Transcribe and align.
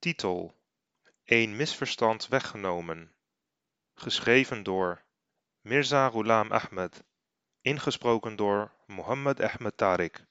Titel: 0.00 0.54
Eén 1.24 1.56
misverstand 1.56 2.28
weggenomen. 2.28 3.12
Geschreven 3.94 4.62
door 4.62 5.04
Mirza 5.60 6.08
Ghulam 6.08 6.52
Ahmed. 6.52 7.04
Ingesproken 7.60 8.36
door 8.36 8.72
Mohammed 8.86 9.40
Ahmed 9.40 9.76
Tariq. 9.76 10.24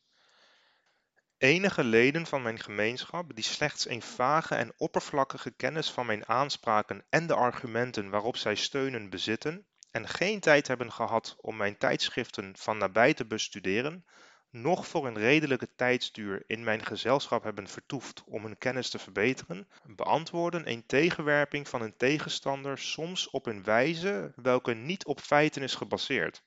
Enige 1.37 1.83
leden 1.83 2.25
van 2.25 2.41
mijn 2.41 2.59
gemeenschap 2.59 3.35
die 3.35 3.43
slechts 3.43 3.89
een 3.89 4.01
vage 4.01 4.55
en 4.55 4.73
oppervlakkige 4.77 5.51
kennis 5.51 5.91
van 5.91 6.05
mijn 6.05 6.27
aanspraken 6.27 7.05
en 7.09 7.27
de 7.27 7.35
argumenten 7.35 8.09
waarop 8.09 8.37
zij 8.37 8.55
steunen 8.55 9.09
bezitten, 9.09 9.67
en 9.91 10.07
geen 10.07 10.39
tijd 10.39 10.67
hebben 10.67 10.91
gehad 10.91 11.35
om 11.37 11.55
mijn 11.55 11.77
tijdschriften 11.77 12.57
van 12.57 12.77
nabij 12.77 13.13
te 13.13 13.25
bestuderen, 13.25 14.05
noch 14.51 14.87
voor 14.87 15.07
een 15.07 15.17
redelijke 15.17 15.69
tijdsduur 15.75 16.43
in 16.47 16.63
mijn 16.63 16.85
gezelschap 16.85 17.43
hebben 17.43 17.67
vertoefd 17.67 18.23
om 18.25 18.43
hun 18.43 18.57
kennis 18.57 18.89
te 18.89 18.99
verbeteren, 18.99 19.67
beantwoorden 19.83 20.69
een 20.69 20.85
tegenwerping 20.85 21.67
van 21.67 21.81
een 21.81 21.97
tegenstander 21.97 22.77
soms 22.77 23.29
op 23.29 23.45
een 23.45 23.63
wijze 23.63 24.31
welke 24.35 24.73
niet 24.73 25.05
op 25.05 25.19
feiten 25.19 25.61
is 25.61 25.75
gebaseerd. 25.75 26.43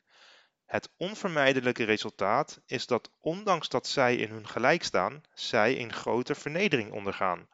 Het 0.65 0.91
onvermijdelijke 0.97 1.85
resultaat 1.85 2.61
is 2.67 2.87
dat 2.87 3.11
ondanks 3.21 3.69
dat 3.69 3.87
zij 3.87 4.17
in 4.17 4.31
hun 4.31 4.49
gelijk 4.49 4.83
staan, 4.83 5.23
zij 5.35 5.81
een 5.81 5.93
grote 5.93 6.35
vernedering 6.35 6.93
ondergaan. 6.93 7.49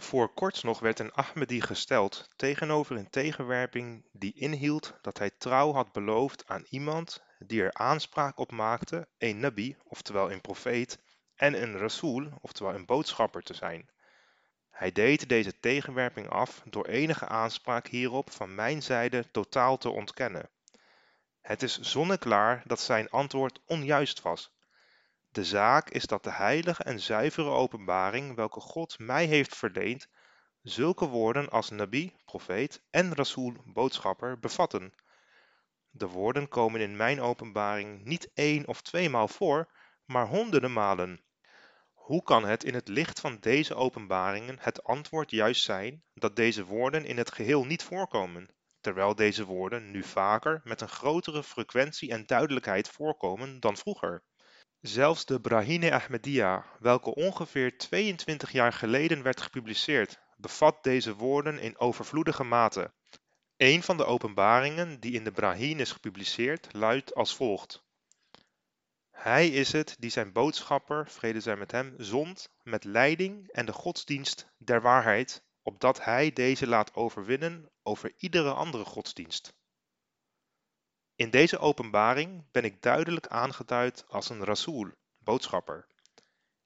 Voor 0.00 0.34
kort 0.34 0.62
nog 0.62 0.78
werd 0.80 0.98
een 0.98 1.12
Ahmadi 1.12 1.60
gesteld 1.60 2.28
tegenover 2.36 2.96
een 2.96 3.10
tegenwerping 3.10 4.04
die 4.12 4.34
inhield 4.34 4.94
dat 5.02 5.18
hij 5.18 5.30
trouw 5.30 5.72
had 5.72 5.92
beloofd 5.92 6.46
aan 6.46 6.64
iemand 6.68 7.22
die 7.38 7.62
er 7.62 7.74
aanspraak 7.74 8.38
op 8.38 8.52
maakte 8.52 9.08
een 9.18 9.40
nabi, 9.40 9.76
oftewel 9.84 10.32
een 10.32 10.40
profeet, 10.40 10.98
en 11.34 11.62
een 11.62 11.78
rasool, 11.78 12.28
oftewel 12.40 12.74
een 12.74 12.86
boodschapper 12.86 13.42
te 13.42 13.54
zijn. 13.54 13.90
Hij 14.70 14.92
deed 14.92 15.28
deze 15.28 15.60
tegenwerping 15.60 16.28
af 16.28 16.62
door 16.64 16.86
enige 16.86 17.26
aanspraak 17.26 17.86
hierop 17.86 18.30
van 18.30 18.54
mijn 18.54 18.82
zijde 18.82 19.30
totaal 19.30 19.78
te 19.78 19.88
ontkennen. 19.90 20.50
Het 21.40 21.62
is 21.62 21.80
zonneklaar 21.80 22.62
dat 22.66 22.80
zijn 22.80 23.10
antwoord 23.10 23.60
onjuist 23.66 24.22
was. 24.22 24.57
De 25.38 25.44
zaak 25.44 25.90
is 25.90 26.06
dat 26.06 26.22
de 26.24 26.32
heilige 26.32 26.82
en 26.82 27.00
zuivere 27.00 27.48
openbaring 27.48 28.34
welke 28.34 28.60
God 28.60 28.98
mij 28.98 29.26
heeft 29.26 29.56
verleend, 29.56 30.08
zulke 30.62 31.06
woorden 31.06 31.48
als 31.48 31.70
nabi, 31.70 32.16
profeet 32.24 32.82
en 32.90 33.14
rasool, 33.14 33.52
boodschapper, 33.64 34.38
bevatten. 34.38 34.92
De 35.90 36.06
woorden 36.06 36.48
komen 36.48 36.80
in 36.80 36.96
mijn 36.96 37.20
openbaring 37.20 38.04
niet 38.04 38.30
één 38.34 38.66
of 38.66 38.82
tweemaal 38.82 39.28
voor, 39.28 39.68
maar 40.04 40.26
honderden 40.26 40.72
malen. 40.72 41.24
Hoe 41.92 42.22
kan 42.22 42.44
het 42.44 42.64
in 42.64 42.74
het 42.74 42.88
licht 42.88 43.20
van 43.20 43.36
deze 43.40 43.74
openbaringen 43.74 44.58
het 44.60 44.84
antwoord 44.84 45.30
juist 45.30 45.62
zijn 45.62 46.02
dat 46.14 46.36
deze 46.36 46.64
woorden 46.64 47.04
in 47.04 47.18
het 47.18 47.32
geheel 47.32 47.64
niet 47.64 47.82
voorkomen, 47.82 48.54
terwijl 48.80 49.14
deze 49.14 49.44
woorden 49.44 49.90
nu 49.90 50.02
vaker 50.02 50.60
met 50.64 50.80
een 50.80 50.88
grotere 50.88 51.42
frequentie 51.42 52.10
en 52.10 52.26
duidelijkheid 52.26 52.88
voorkomen 52.88 53.60
dan 53.60 53.76
vroeger? 53.76 54.22
Zelfs 54.80 55.24
de 55.24 55.40
Brahine 55.40 55.92
Ahmadiyya, 55.92 56.64
welke 56.78 57.14
ongeveer 57.14 57.78
22 57.78 58.52
jaar 58.52 58.72
geleden 58.72 59.22
werd 59.22 59.40
gepubliceerd, 59.40 60.18
bevat 60.36 60.84
deze 60.84 61.14
woorden 61.14 61.58
in 61.58 61.78
overvloedige 61.78 62.44
mate. 62.44 62.92
Een 63.56 63.82
van 63.82 63.96
de 63.96 64.04
openbaringen 64.04 65.00
die 65.00 65.12
in 65.12 65.24
de 65.24 65.32
Brahine 65.32 65.80
is 65.80 65.92
gepubliceerd 65.92 66.68
luidt 66.72 67.14
als 67.14 67.34
volgt. 67.34 67.84
Hij 69.10 69.48
is 69.48 69.72
het 69.72 69.96
die 69.98 70.10
zijn 70.10 70.32
boodschapper, 70.32 71.10
vrede 71.10 71.40
zij 71.40 71.56
met 71.56 71.70
hem, 71.70 71.94
zond 71.96 72.50
met 72.62 72.84
leiding 72.84 73.48
en 73.48 73.66
de 73.66 73.72
godsdienst 73.72 74.46
der 74.56 74.82
waarheid, 74.82 75.42
opdat 75.62 76.04
hij 76.04 76.32
deze 76.32 76.66
laat 76.66 76.94
overwinnen 76.94 77.70
over 77.82 78.12
iedere 78.16 78.52
andere 78.52 78.84
godsdienst. 78.84 79.54
In 81.18 81.30
deze 81.30 81.58
openbaring 81.58 82.44
ben 82.50 82.64
ik 82.64 82.82
duidelijk 82.82 83.26
aangeduid 83.26 84.04
als 84.08 84.28
een 84.28 84.44
rasool, 84.44 84.90
boodschapper. 85.18 85.86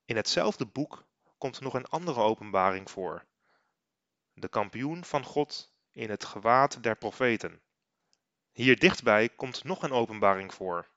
In 0.04 0.16
hetzelfde 0.16 0.66
boek 0.66 1.04
komt 1.38 1.60
nog 1.60 1.74
een 1.74 1.86
andere 1.86 2.20
openbaring 2.20 2.90
voor. 2.90 3.24
De 4.32 4.48
kampioen 4.48 5.04
van 5.04 5.24
God 5.24 5.72
in 5.90 6.10
het 6.10 6.24
gewaad 6.24 6.82
der 6.82 6.96
profeten. 6.96 7.60
Hier 8.50 8.78
dichtbij 8.78 9.28
komt 9.28 9.64
nog 9.64 9.82
een 9.82 9.92
openbaring 9.92 10.54
voor. 10.54 10.88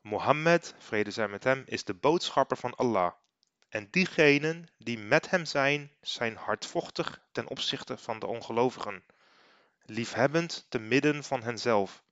Mohammed, 0.00 0.74
vrede 0.78 1.10
zij 1.10 1.28
met 1.28 1.44
hem, 1.44 1.62
is 1.66 1.84
de 1.84 1.94
boodschapper 1.94 2.56
van 2.56 2.74
Allah. 2.74 3.12
En 3.68 3.88
diegenen 3.90 4.66
die 4.78 4.98
met 4.98 5.30
hem 5.30 5.44
zijn, 5.44 5.92
zijn 6.00 6.36
hardvochtig 6.36 7.20
ten 7.32 7.48
opzichte 7.48 7.96
van 7.96 8.18
de 8.18 8.26
ongelovigen, 8.26 9.04
liefhebbend 9.82 10.66
te 10.68 10.78
midden 10.78 11.24
van 11.24 11.42
henzelf 11.42 12.03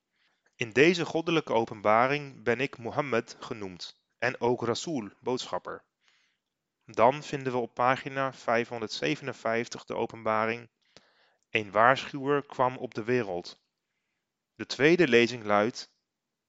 in 0.57 0.71
deze 0.71 1.05
goddelijke 1.05 1.53
openbaring 1.53 2.43
ben 2.43 2.61
ik 2.61 2.79
Mohammed 2.79 3.37
genoemd 3.41 4.01
en 4.19 4.41
ook 4.41 4.65
Rasool, 4.65 5.11
boodschapper. 5.21 5.85
Dan 6.85 7.23
vinden 7.23 7.53
we 7.53 7.59
op 7.59 7.75
pagina 7.75 8.33
557 8.33 9.85
de 9.85 9.95
openbaring 9.95 10.71
Een 11.51 11.71
waarschuwer 11.71 12.47
kwam 12.47 12.77
op 12.77 12.95
de 12.95 13.05
wereld. 13.05 13.61
De 14.55 14.67
tweede 14.67 15.09
lezing 15.09 15.45
luidt 15.45 15.93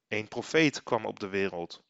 Een 0.07 0.27
profeet 0.27 0.83
kwam 0.83 1.05
op 1.05 1.19
de 1.19 1.27
wereld. 1.27 1.83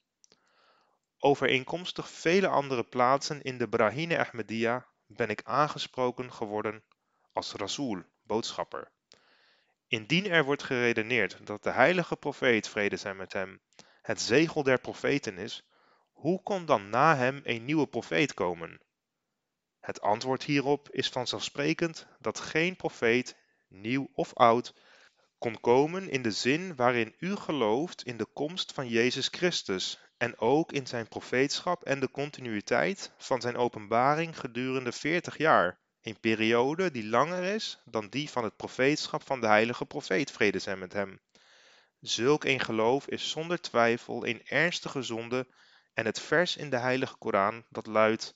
Overeenkomstig 1.18 2.09
vele 2.09 2.47
andere 2.47 2.84
plaatsen 2.84 3.41
in 3.41 3.57
de 3.57 3.69
Brahine 3.69 4.19
Ahmadiyya 4.19 4.88
ben 5.06 5.30
ik 5.30 5.44
aangesproken 5.44 6.34
geworden 6.34 6.84
als 7.31 7.53
Rasool, 7.53 8.03
boodschapper. 8.22 8.91
Indien 9.94 10.30
er 10.30 10.44
wordt 10.44 10.64
geredeneerd 10.64 11.46
dat 11.46 11.64
de 11.64 11.72
heilige 11.72 12.16
profeet, 12.16 12.68
vrede 12.68 12.98
zij 12.98 13.14
met 13.14 13.34
hem, 13.34 13.62
het 14.02 14.22
zegel 14.22 14.64
der 14.64 14.80
profeten 14.80 15.38
is, 15.38 15.66
hoe 16.12 16.44
kon 16.44 16.66
dan 16.66 16.90
na 16.90 17.16
hem 17.16 17.42
een 17.44 17.66
nieuwe 17.66 17.88
profeet 17.88 18.34
komen? 18.34 18.81
Het 19.80 20.02
antwoord 20.02 20.44
hierop 20.44 20.90
is 20.90 21.09
vanzelfsprekend 21.09 22.08
dat 22.20 22.40
geen 22.40 22.76
profeet, 22.76 23.36
nieuw 23.68 24.09
of 24.14 24.34
oud, 24.34 24.74
kon 25.38 25.59
komen 25.59 26.10
in 26.10 26.22
de 26.22 26.31
zin 26.31 26.75
waarin 26.75 27.16
u 27.18 27.36
gelooft 27.36 28.04
in 28.04 28.18
de 28.18 28.28
komst 28.34 28.72
van 28.72 28.88
Jezus 28.88 29.28
Christus 29.28 30.00
en 30.18 30.40
ook 30.40 30.72
in 30.72 30.88
zijn 30.88 31.08
profeetschap 31.08 31.84
en 31.84 32.00
de 32.00 32.12
continuïteit 32.12 33.12
van 33.18 33.42
zijn 33.42 33.56
openbaring 33.56 34.40
gedurende 34.40 34.92
40 34.92 35.38
jaar 35.38 35.81
een 36.03 36.19
periode 36.19 36.91
die 36.91 37.08
langer 37.08 37.44
is 37.44 37.81
dan 37.86 38.08
die 38.09 38.30
van 38.30 38.44
het 38.44 38.56
profeetschap 38.56 39.24
van 39.24 39.41
de 39.41 39.47
heilige 39.47 39.86
profeet, 39.86 40.31
vrede 40.31 40.59
zij 40.59 40.75
met 40.75 40.94
hem. 40.94 41.19
Zulk 42.00 42.44
een 42.44 42.59
geloof 42.59 43.08
is 43.08 43.30
zonder 43.30 43.62
twijfel 43.62 44.28
een 44.28 44.42
ernstige 44.46 45.02
zonde 45.02 45.47
en 45.94 46.06
het 46.06 46.19
vers 46.19 46.58
in 46.58 46.69
de 46.69 46.78
heilige 46.78 47.16
Koran 47.18 47.63
dat 47.69 47.86
luidt 47.86 48.36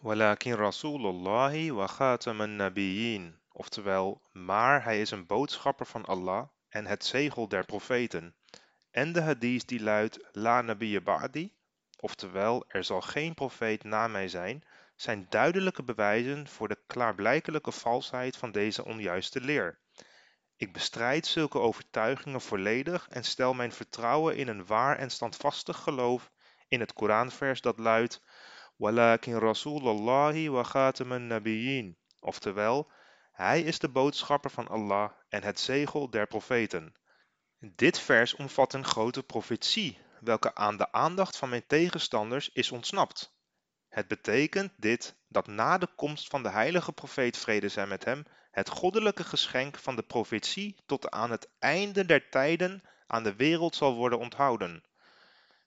Walakin 0.00 0.54
Rasulullahi 0.54 1.72
wa 1.72 1.86
khataman 1.86 2.56
nabiyyin 2.56 3.38
oftewel, 3.52 4.20
maar 4.32 4.84
hij 4.84 5.00
is 5.00 5.10
een 5.10 5.26
boodschapper 5.26 5.86
van 5.86 6.04
Allah 6.04 6.48
en 6.68 6.86
het 6.86 7.04
zegel 7.04 7.48
der 7.48 7.64
profeten. 7.64 8.34
En 8.90 9.12
de 9.12 9.20
hadith 9.20 9.68
die 9.68 9.82
luidt 9.82 10.18
La 10.32 10.62
nabiyya 10.62 11.00
ba'di, 11.00 11.52
oftewel, 12.00 12.64
er 12.68 12.84
zal 12.84 13.00
geen 13.00 13.34
profeet 13.34 13.84
na 13.84 14.08
mij 14.08 14.28
zijn, 14.28 14.64
zijn 15.00 15.26
duidelijke 15.28 15.82
bewijzen 15.82 16.48
voor 16.48 16.68
de 16.68 16.82
klaarblijkelijke 16.86 17.72
valsheid 17.72 18.36
van 18.36 18.52
deze 18.52 18.84
onjuiste 18.84 19.40
leer. 19.40 19.78
Ik 20.56 20.72
bestrijd 20.72 21.26
zulke 21.26 21.58
overtuigingen 21.58 22.40
volledig 22.40 23.08
en 23.08 23.24
stel 23.24 23.54
mijn 23.54 23.72
vertrouwen 23.72 24.36
in 24.36 24.48
een 24.48 24.66
waar 24.66 24.96
en 24.96 25.10
standvastig 25.10 25.76
geloof 25.76 26.30
in 26.68 26.80
het 26.80 26.92
Koranvers 26.92 27.60
dat 27.60 27.78
luidt 27.78 28.22
Walakin 28.76 29.38
Rasulullahi 29.38 30.50
wa 30.50 30.62
khataman 30.62 31.26
nabiyyin, 31.26 31.98
oftewel, 32.20 32.90
hij 33.32 33.62
is 33.62 33.78
de 33.78 33.88
boodschapper 33.88 34.50
van 34.50 34.68
Allah 34.68 35.10
en 35.28 35.42
het 35.42 35.60
zegel 35.60 36.10
der 36.10 36.26
profeten. 36.26 36.92
Dit 37.58 37.98
vers 37.98 38.34
omvat 38.34 38.72
een 38.72 38.84
grote 38.84 39.22
profetie, 39.22 39.98
welke 40.20 40.54
aan 40.54 40.76
de 40.76 40.92
aandacht 40.92 41.36
van 41.36 41.48
mijn 41.48 41.66
tegenstanders 41.66 42.48
is 42.48 42.72
ontsnapt. 42.72 43.36
Het 43.98 44.08
betekent 44.08 44.72
dit 44.76 45.14
dat 45.28 45.46
na 45.46 45.78
de 45.78 45.88
komst 45.96 46.28
van 46.28 46.42
de 46.42 46.48
heilige 46.48 46.92
profeet 46.92 47.36
vrede 47.38 47.68
zij 47.68 47.86
met 47.86 48.04
hem, 48.04 48.26
het 48.50 48.68
goddelijke 48.68 49.24
geschenk 49.24 49.78
van 49.78 49.96
de 49.96 50.02
profetie 50.02 50.76
tot 50.86 51.10
aan 51.10 51.30
het 51.30 51.48
einde 51.58 52.04
der 52.04 52.28
tijden 52.28 52.82
aan 53.06 53.22
de 53.22 53.36
wereld 53.36 53.76
zal 53.76 53.94
worden 53.94 54.18
onthouden. 54.18 54.84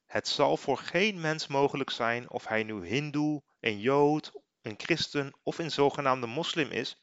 Het 0.05 0.27
zal 0.27 0.57
voor 0.57 0.77
geen 0.77 1.21
mens 1.21 1.47
mogelijk 1.47 1.89
zijn 1.89 2.29
of 2.29 2.47
hij 2.47 2.63
nu 2.63 2.85
hindoe, 2.85 3.43
een 3.59 3.79
jood, 3.79 4.31
een 4.61 4.75
christen 4.77 5.33
of 5.43 5.57
een 5.57 5.71
zogenaamde 5.71 6.27
moslim 6.27 6.69
is, 6.69 7.01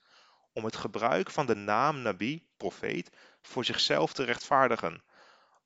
om 0.53 0.65
het 0.65 0.77
gebruik 0.77 1.31
van 1.31 1.47
de 1.47 1.57
naam 1.57 2.03
Nabi, 2.03 2.47
profeet, 2.57 3.11
voor 3.43 3.65
zichzelf 3.65 4.13
te 4.13 4.25
rechtvaardigen. 4.25 5.03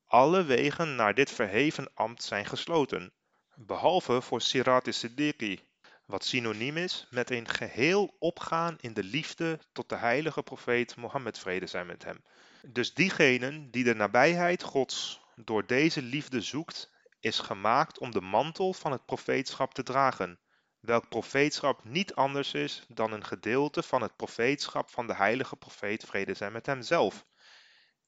Alle 0.05 0.43
wegen 0.43 0.95
naar 0.95 1.13
dit 1.13 1.31
verheven 1.31 1.91
ambt 1.93 2.23
zijn 2.23 2.45
gesloten 2.45 3.13
behalve 3.55 4.21
voor 4.21 4.41
Sirat 4.41 4.87
Siddiqui, 4.89 5.59
wat 6.05 6.25
synoniem 6.25 6.77
is 6.77 7.07
met 7.09 7.31
een 7.31 7.47
geheel 7.47 8.15
opgaan 8.19 8.77
in 8.81 8.93
de 8.93 9.03
liefde 9.03 9.59
tot 9.71 9.89
de 9.89 9.95
heilige 9.95 10.43
profeet 10.43 10.95
Mohammed 10.95 11.39
vrede 11.39 11.67
zij 11.67 11.85
met 11.85 12.03
hem. 12.03 12.23
Dus 12.67 12.93
diegene 12.93 13.69
die 13.69 13.83
de 13.83 13.95
nabijheid 13.95 14.63
Gods 14.63 15.21
door 15.35 15.65
deze 15.65 16.01
liefde 16.01 16.41
zoekt, 16.41 16.91
is 17.19 17.39
gemaakt 17.39 17.99
om 17.99 18.11
de 18.11 18.21
mantel 18.21 18.73
van 18.73 18.91
het 18.91 19.05
profeetschap 19.05 19.73
te 19.73 19.83
dragen, 19.83 20.39
welk 20.79 21.09
profeetschap 21.09 21.83
niet 21.83 22.15
anders 22.15 22.53
is 22.53 22.85
dan 22.87 23.11
een 23.11 23.25
gedeelte 23.25 23.83
van 23.83 24.01
het 24.01 24.15
profeetschap 24.15 24.89
van 24.89 25.07
de 25.07 25.15
heilige 25.15 25.55
profeet 25.55 26.05
vrede 26.05 26.33
zij 26.33 26.51
met 26.51 26.65
hem 26.65 26.81
zelf. 26.81 27.25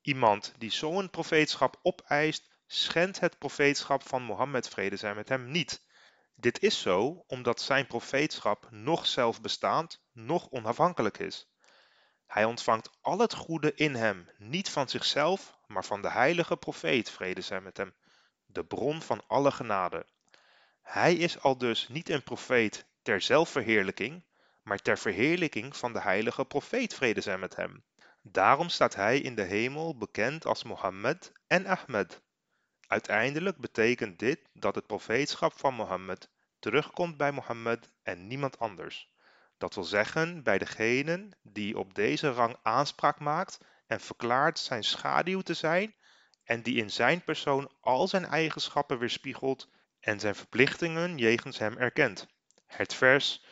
Iemand 0.01 0.53
die 0.57 0.71
zo'n 0.71 1.09
profeetschap 1.09 1.79
opeist, 1.81 2.54
schendt 2.67 3.19
het 3.19 3.37
profeetschap 3.37 4.07
van 4.07 4.23
Mohammed 4.23 4.69
vrede 4.69 4.95
zij 4.95 5.15
met 5.15 5.29
hem 5.29 5.51
niet. 5.51 5.81
Dit 6.35 6.61
is 6.61 6.81
zo 6.81 7.23
omdat 7.27 7.61
zijn 7.61 7.87
profeetschap 7.87 8.67
nog 8.71 9.07
zelfbestaand, 9.07 10.03
nog 10.11 10.49
onafhankelijk 10.49 11.17
is. 11.17 11.49
Hij 12.25 12.45
ontvangt 12.45 12.89
al 13.01 13.19
het 13.19 13.33
goede 13.33 13.73
in 13.75 13.95
hem, 13.95 14.29
niet 14.37 14.69
van 14.69 14.89
zichzelf, 14.89 15.57
maar 15.67 15.85
van 15.85 16.01
de 16.01 16.09
heilige 16.09 16.57
profeet, 16.57 17.09
vrede 17.09 17.41
zij 17.41 17.61
met 17.61 17.77
hem, 17.77 17.95
de 18.45 18.65
bron 18.65 19.01
van 19.01 19.23
alle 19.27 19.51
genade. 19.51 20.05
Hij 20.81 21.15
is 21.15 21.39
al 21.39 21.57
dus 21.57 21.87
niet 21.87 22.09
een 22.09 22.23
profeet 22.23 22.85
ter 23.01 23.21
zelfverheerlijking, 23.21 24.25
maar 24.61 24.77
ter 24.77 24.97
verheerlijking 24.97 25.77
van 25.77 25.93
de 25.93 26.01
heilige 26.01 26.45
profeet, 26.45 26.93
vrede 26.93 27.21
zij 27.21 27.37
met 27.37 27.55
hem. 27.55 27.83
Daarom 28.21 28.69
staat 28.69 28.95
hij 28.95 29.19
in 29.19 29.35
de 29.35 29.43
hemel 29.43 29.97
bekend 29.97 30.45
als 30.45 30.63
Mohammed 30.63 31.31
en 31.47 31.65
Ahmed. 31.65 32.21
Uiteindelijk 32.87 33.57
betekent 33.57 34.19
dit 34.19 34.39
dat 34.53 34.75
het 34.75 34.87
profeetschap 34.87 35.53
van 35.53 35.73
Mohammed 35.73 36.29
terugkomt 36.59 37.17
bij 37.17 37.31
Mohammed 37.31 37.91
en 38.03 38.27
niemand 38.27 38.59
anders. 38.59 39.09
Dat 39.57 39.75
wil 39.75 39.83
zeggen 39.83 40.43
bij 40.43 40.57
degene 40.57 41.29
die 41.41 41.77
op 41.77 41.93
deze 41.93 42.31
rang 42.31 42.55
aanspraak 42.61 43.19
maakt 43.19 43.59
en 43.87 43.99
verklaart 43.99 44.59
zijn 44.59 44.83
schaduw 44.83 45.41
te 45.41 45.53
zijn 45.53 45.95
en 46.43 46.61
die 46.61 46.75
in 46.75 46.91
zijn 46.91 47.23
persoon 47.23 47.71
al 47.81 48.07
zijn 48.07 48.25
eigenschappen 48.25 48.97
weerspiegelt 48.99 49.69
en 49.99 50.19
zijn 50.19 50.35
verplichtingen 50.35 51.17
jegens 51.17 51.57
hem 51.57 51.77
erkent. 51.77 52.27
Het 52.65 52.93
vers 52.93 53.45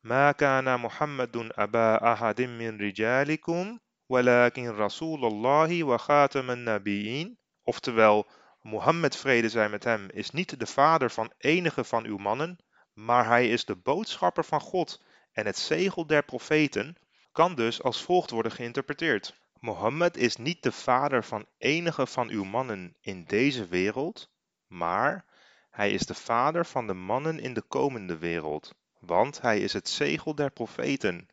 Ma 0.00 0.32
kana 0.32 0.76
Muhammadun 0.76 1.54
aba 1.54 1.96
ahadim 1.96 2.56
min 2.56 2.76
rijalikum 2.78 3.80
walakin 4.06 4.74
rasulullahi 4.74 5.84
wa 5.84 5.96
khataman 5.96 6.62
nabiyyin 6.62 7.38
oftewel 7.62 8.26
Mohammed 8.60 9.16
vrede 9.16 9.48
zij 9.48 9.68
met 9.68 9.84
hem 9.84 10.08
is 10.12 10.30
niet 10.30 10.58
de 10.60 10.66
vader 10.66 11.10
van 11.10 11.32
enige 11.38 11.84
van 11.84 12.04
uw 12.04 12.16
mannen 12.16 12.58
maar 12.92 13.26
hij 13.26 13.48
is 13.48 13.64
de 13.64 13.76
boodschapper 13.76 14.44
van 14.44 14.60
God 14.60 15.02
en 15.32 15.46
het 15.46 15.58
zegel 15.58 16.06
der 16.06 16.22
profeten 16.22 16.96
kan 17.32 17.54
dus 17.54 17.82
als 17.82 18.02
volgt 18.02 18.30
worden 18.30 18.52
geïnterpreteerd. 18.52 19.40
Mohammed 19.58 20.16
is 20.16 20.36
niet 20.36 20.62
de 20.62 20.72
vader 20.72 21.24
van 21.24 21.46
enige 21.58 22.06
van 22.06 22.28
uw 22.28 22.44
mannen 22.44 22.96
in 23.00 23.24
deze 23.24 23.66
wereld, 23.66 24.30
maar 24.66 25.24
hij 25.70 25.90
is 25.90 26.06
de 26.06 26.14
vader 26.14 26.66
van 26.66 26.86
de 26.86 26.94
mannen 26.94 27.38
in 27.38 27.54
de 27.54 27.62
komende 27.62 28.18
wereld, 28.18 28.74
want 28.98 29.40
hij 29.40 29.60
is 29.60 29.72
het 29.72 29.88
zegel 29.88 30.34
der 30.34 30.50
profeten. 30.50 31.28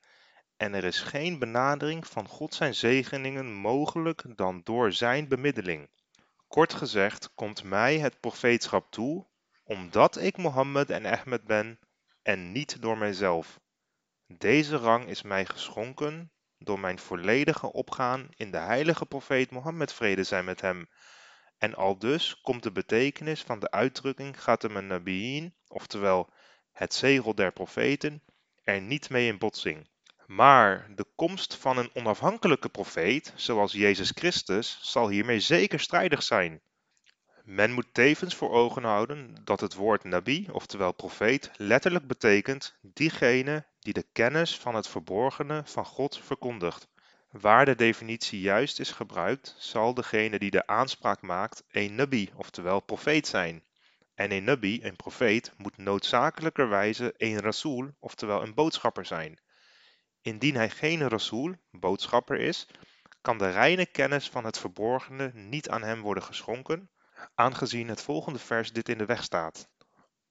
En 0.58 0.74
er 0.74 0.84
is 0.84 1.00
geen 1.00 1.40
benadering 1.40 2.08
van 2.08 2.28
God 2.28 2.54
zijn 2.54 2.76
zegeningen 2.76 3.54
mogelijk 3.54 4.24
dan 4.36 4.62
door 4.64 4.92
zijn 4.92 5.28
bemiddeling. 5.28 5.90
Kort 6.48 6.74
gezegd 6.74 7.34
komt 7.36 7.64
mij 7.64 8.00
het 8.00 8.20
profeetschap 8.20 8.92
toe, 8.92 9.28
omdat 9.64 10.18
ik 10.18 10.38
Mohammed 10.38 10.90
en 10.90 11.06
Ahmed 11.06 11.44
ben 11.44 11.80
en 12.22 12.52
niet 12.52 12.82
door 12.82 12.98
mijzelf. 12.98 13.60
Deze 14.28 14.78
rang 14.78 15.08
is 15.08 15.22
mij 15.22 15.46
geschonken 15.46 16.32
door 16.58 16.80
mijn 16.80 17.00
volledige 17.00 17.72
opgaan 17.72 18.30
in 18.36 18.52
de 18.52 18.58
heilige 18.58 19.06
profeet 19.06 19.52
Mohammed 19.52 19.94
vrede 19.94 20.24
zijn 20.24 20.46
met 20.46 20.62
hem. 20.62 20.90
En 21.58 21.76
aldus 21.76 22.42
komt 22.42 22.64
de 22.64 22.72
betekenis 22.72 23.42
van 23.42 23.60
de 23.60 23.72
uitdrukking 23.72 24.42
Ghatam 24.42 24.86
Nabiyin, 24.86 25.56
oftewel 25.68 26.30
het 26.72 26.94
zegel 26.94 27.36
der 27.36 27.52
profeten, 27.52 28.24
er 28.64 28.82
niet 28.82 29.10
mee 29.10 29.28
in 29.28 29.38
botsing. 29.38 29.90
Maar 30.28 30.88
de 30.96 31.06
komst 31.16 31.56
van 31.56 31.78
een 31.78 31.90
onafhankelijke 31.94 32.70
profeet, 32.70 33.34
zoals 33.36 33.72
Jezus 33.72 34.12
Christus, 34.16 34.80
zal 34.82 35.10
hiermee 35.10 35.40
zeker 35.40 35.80
strijdig 35.80 36.24
zijn. 36.24 36.62
Men 37.44 37.72
moet 37.72 37.94
tevens 37.94 38.36
voor 38.36 38.52
ogen 38.52 38.84
houden 38.84 39.36
dat 39.44 39.60
het 39.60 39.74
woord 39.74 40.04
nabi, 40.04 40.48
oftewel 40.52 40.92
profeet, 40.92 41.52
letterlijk 41.58 42.08
betekent 42.08 42.78
diegene 42.82 43.66
die 43.80 43.94
de 43.94 44.06
kennis 44.12 44.58
van 44.58 44.76
het 44.76 44.88
verborgene 44.88 45.62
van 45.66 45.86
God 45.86 46.20
verkondigt. 46.24 46.88
Waar 47.32 47.66
de 47.66 47.76
definitie 47.76 48.40
juist 48.40 48.80
is 48.80 48.92
gebruikt, 48.92 49.56
zal 49.58 49.94
degene 49.94 50.40
die 50.40 50.52
de 50.52 50.68
aanspraak 50.68 51.22
maakt 51.22 51.64
een 51.72 51.96
nabi, 51.96 52.30
oftewel 52.36 52.80
profeet 52.80 53.28
zijn. 53.28 53.64
En 54.16 54.32
een 54.32 54.44
nabi, 54.44 54.80
een 54.84 54.96
profeet, 54.96 55.52
moet 55.58 55.78
noodzakelijkerwijze 55.78 57.14
een 57.18 57.40
rasool, 57.40 57.90
oftewel 58.00 58.44
een 58.44 58.54
boodschapper 58.54 59.06
zijn. 59.06 59.40
Indien 60.28 60.56
hij 60.56 60.70
geen 60.70 61.10
rasool, 61.10 61.54
boodschapper 61.72 62.40
is, 62.40 62.68
kan 63.22 63.38
de 63.38 63.50
reine 63.50 63.86
kennis 63.86 64.30
van 64.30 64.46
het 64.46 64.58
verborgene 64.58 65.32
niet 65.34 65.70
aan 65.70 65.84
hem 65.84 66.02
worden 66.02 66.24
geschonken, 66.24 66.90
aangezien 67.36 67.88
het 67.88 68.02
volgende 68.02 68.40
vers 68.40 68.72
dit 68.72 68.90
in 68.90 68.98
de 68.98 69.06
weg 69.06 69.24
staat. 69.24 69.70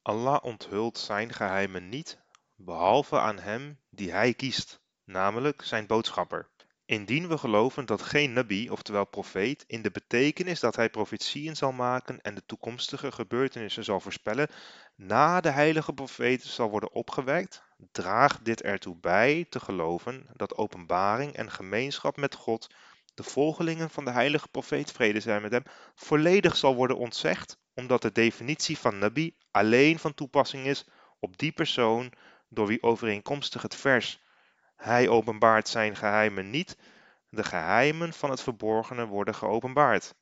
Allah 0.02 0.38
onthult 0.42 0.98
zijn 0.98 1.32
geheimen 1.32 1.88
niet, 1.88 2.18
behalve 2.54 3.18
aan 3.20 3.38
hem 3.38 3.80
die 3.90 4.12
hij 4.12 4.34
kiest, 4.34 4.80
namelijk 5.04 5.62
zijn 5.62 5.86
boodschapper. 5.86 6.50
Indien 6.86 7.28
we 7.28 7.38
geloven 7.38 7.86
dat 7.86 8.02
geen 8.02 8.32
nabi, 8.32 8.70
oftewel 8.70 9.04
profeet, 9.04 9.64
in 9.66 9.82
de 9.82 9.90
betekenis 9.90 10.60
dat 10.60 10.76
hij 10.76 10.90
profetieën 10.90 11.56
zal 11.56 11.72
maken 11.72 12.20
en 12.20 12.34
de 12.34 12.46
toekomstige 12.46 13.12
gebeurtenissen 13.12 13.84
zal 13.84 14.00
voorspellen, 14.00 14.48
na 14.94 15.40
de 15.40 15.50
heilige 15.50 15.92
profeet 15.92 16.44
zal 16.44 16.70
worden 16.70 16.92
opgewekt, 16.92 17.62
draagt 17.92 18.44
dit 18.44 18.62
ertoe 18.62 18.96
bij 18.96 19.46
te 19.50 19.60
geloven 19.60 20.26
dat 20.32 20.56
openbaring 20.56 21.32
en 21.32 21.50
gemeenschap 21.50 22.16
met 22.16 22.34
God 22.34 22.74
de 23.14 23.22
volgelingen 23.22 23.90
van 23.90 24.04
de 24.04 24.10
heilige 24.10 24.48
profeet 24.48 24.92
vrede 24.92 25.20
zijn 25.20 25.42
met 25.42 25.52
hem, 25.52 25.62
volledig 25.94 26.56
zal 26.56 26.74
worden 26.74 26.98
ontzegd, 26.98 27.58
omdat 27.74 28.02
de 28.02 28.12
definitie 28.12 28.78
van 28.78 28.98
nabi 28.98 29.36
alleen 29.50 29.98
van 29.98 30.14
toepassing 30.14 30.66
is 30.66 30.86
op 31.18 31.38
die 31.38 31.52
persoon 31.52 32.12
door 32.48 32.66
wie 32.66 32.82
overeenkomstig 32.82 33.62
het 33.62 33.74
vers 33.74 34.24
hij 34.76 35.08
openbaart 35.08 35.68
zijn 35.68 35.96
geheimen 35.96 36.50
niet, 36.50 36.76
de 37.28 37.44
geheimen 37.44 38.12
van 38.12 38.30
het 38.30 38.42
verborgene 38.42 39.06
worden 39.06 39.34
geopenbaard. 39.34 40.14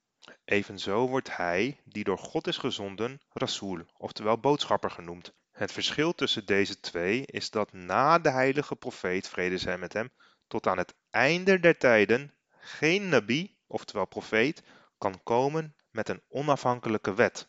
Evenzo 0.44 1.08
wordt 1.08 1.36
hij, 1.36 1.80
die 1.84 2.04
door 2.04 2.18
God 2.18 2.46
is 2.46 2.56
gezonden, 2.56 3.20
rasool, 3.32 3.80
oftewel 3.96 4.38
boodschapper 4.38 4.90
genoemd. 4.90 5.32
Het 5.52 5.72
verschil 5.72 6.14
tussen 6.14 6.46
deze 6.46 6.80
twee 6.80 7.26
is 7.26 7.50
dat 7.50 7.72
na 7.72 8.18
de 8.18 8.30
heilige 8.30 8.76
profeet 8.76 9.28
vrede 9.28 9.58
zij 9.58 9.78
met 9.78 9.92
hem, 9.92 10.10
tot 10.46 10.66
aan 10.66 10.78
het 10.78 10.94
einde 11.10 11.60
der 11.60 11.78
tijden 11.78 12.34
geen 12.58 13.08
nabi, 13.08 13.56
oftewel 13.66 14.06
profeet, 14.06 14.62
kan 14.98 15.22
komen 15.22 15.74
met 15.90 16.08
een 16.08 16.22
onafhankelijke 16.28 17.14
wet. 17.14 17.48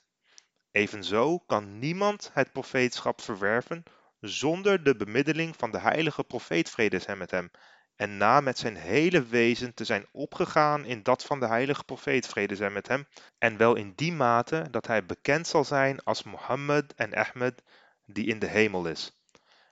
Evenzo 0.71 1.37
kan 1.37 1.79
niemand 1.79 2.29
het 2.33 2.51
profeetschap 2.51 3.21
verwerven 3.21 3.83
zonder 4.19 4.83
de 4.83 4.95
bemiddeling 4.95 5.55
van 5.57 5.71
de 5.71 5.79
heilige 5.79 6.23
profeet 6.23 6.69
vrede 6.69 6.99
zij 6.99 7.15
met 7.15 7.31
hem, 7.31 7.51
en 7.95 8.17
na 8.17 8.41
met 8.41 8.57
zijn 8.57 8.75
hele 8.75 9.25
wezen 9.25 9.73
te 9.73 9.85
zijn 9.85 10.05
opgegaan 10.11 10.85
in 10.85 11.03
dat 11.03 11.23
van 11.23 11.39
de 11.39 11.47
heilige 11.47 11.83
profeet 11.83 12.27
vrede 12.27 12.55
zij 12.55 12.69
met 12.69 12.87
hem, 12.87 13.07
en 13.37 13.57
wel 13.57 13.75
in 13.75 13.93
die 13.95 14.11
mate 14.13 14.67
dat 14.71 14.87
hij 14.87 15.05
bekend 15.05 15.47
zal 15.47 15.63
zijn 15.63 16.03
als 16.03 16.23
Mohammed 16.23 16.93
en 16.93 17.13
Ahmed 17.13 17.63
die 18.05 18.25
in 18.25 18.39
de 18.39 18.47
hemel 18.47 18.87
is. 18.87 19.11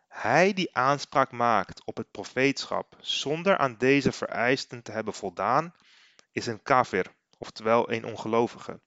Hij 0.08 0.54
die 0.54 0.76
aanspraak 0.76 1.32
maakt 1.32 1.86
op 1.86 1.98
het 1.98 2.12
profeetschap 2.12 2.98
zonder 3.00 3.58
aan 3.58 3.76
deze 3.78 4.12
vereisten 4.12 4.82
te 4.82 4.92
hebben 4.92 5.14
voldaan, 5.14 5.74
is 6.32 6.46
een 6.46 6.64
kafir, 6.64 7.14
oftewel 7.38 7.92
een 7.92 8.06
ongelovige. 8.06 8.80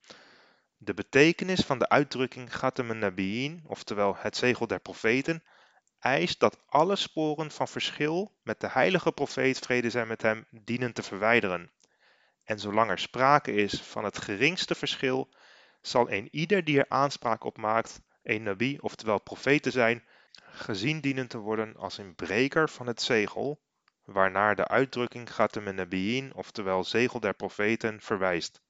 De 0.78 0.94
betekenis 0.94 1.60
van 1.60 1.78
de 1.78 1.88
uitdrukking 1.88 2.54
Ghatam 2.54 2.98
Nabiyin, 2.98 3.62
oftewel 3.66 4.16
het 4.16 4.36
zegel 4.36 4.66
der 4.66 4.80
profeten, 4.80 5.42
eist 5.98 6.40
dat 6.40 6.62
alle 6.66 6.96
sporen 6.96 7.50
van 7.50 7.68
verschil 7.68 8.36
met 8.42 8.60
de 8.60 8.68
heilige 8.68 9.12
profeet 9.12 9.58
vrede 9.58 9.90
zijn 9.90 10.08
met 10.08 10.22
hem 10.22 10.46
dienen 10.50 10.92
te 10.92 11.02
verwijderen. 11.02 11.70
En 12.44 12.58
zolang 12.58 12.90
er 12.90 12.98
sprake 12.98 13.52
is 13.52 13.80
van 13.80 14.04
het 14.04 14.18
geringste 14.18 14.74
verschil, 14.74 15.34
zal 15.80 16.10
een 16.10 16.28
ieder 16.30 16.64
die 16.64 16.78
er 16.78 16.88
aanspraak 16.88 17.44
op 17.44 17.56
maakt 17.56 18.00
een 18.22 18.42
nabi, 18.42 18.78
oftewel 18.80 19.20
profeet 19.20 19.62
te 19.62 19.70
zijn, 19.70 20.04
gezien 20.32 21.00
dienen 21.00 21.28
te 21.28 21.38
worden 21.38 21.76
als 21.76 21.98
een 21.98 22.14
breker 22.14 22.68
van 22.68 22.86
het 22.86 23.02
zegel, 23.02 23.60
waarnaar 24.04 24.56
de 24.56 24.68
uitdrukking 24.68 25.30
Ghatam 25.30 25.74
Nabiyin, 25.74 26.34
oftewel 26.34 26.84
zegel 26.84 27.20
der 27.20 27.34
profeten, 27.34 28.00
verwijst. 28.00 28.64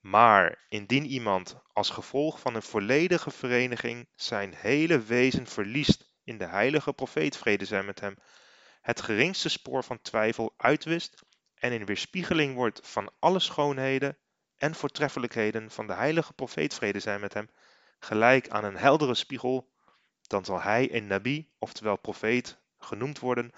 Maar 0.00 0.64
indien 0.68 1.06
iemand 1.06 1.56
als 1.72 1.90
gevolg 1.90 2.40
van 2.40 2.54
een 2.54 2.62
volledige 2.62 3.30
vereniging 3.30 4.08
zijn 4.14 4.54
hele 4.54 5.00
wezen 5.02 5.46
verliest 5.46 6.10
in 6.24 6.38
de 6.38 6.46
heilige 6.46 6.92
profeet 6.92 7.36
vrede 7.36 7.64
zij 7.64 7.82
met 7.82 8.00
hem, 8.00 8.16
het 8.80 9.00
geringste 9.00 9.48
spoor 9.48 9.84
van 9.84 10.00
twijfel 10.00 10.54
uitwist 10.56 11.24
en 11.54 11.72
in 11.72 11.84
weerspiegeling 11.84 12.54
wordt 12.54 12.80
van 12.86 13.12
alle 13.18 13.38
schoonheden 13.38 14.18
en 14.56 14.74
voortreffelijkheden 14.74 15.70
van 15.70 15.86
de 15.86 15.92
heilige 15.92 16.32
profeet 16.32 16.74
vrede 16.74 17.00
zij 17.00 17.18
met 17.18 17.34
hem, 17.34 17.50
gelijk 17.98 18.48
aan 18.48 18.64
een 18.64 18.76
heldere 18.76 19.14
spiegel, 19.14 19.72
dan 20.22 20.44
zal 20.44 20.60
hij 20.60 20.94
een 20.94 21.06
nabi, 21.06 21.50
oftewel 21.58 21.96
profeet, 21.96 22.58
genoemd 22.78 23.18
worden, 23.18 23.52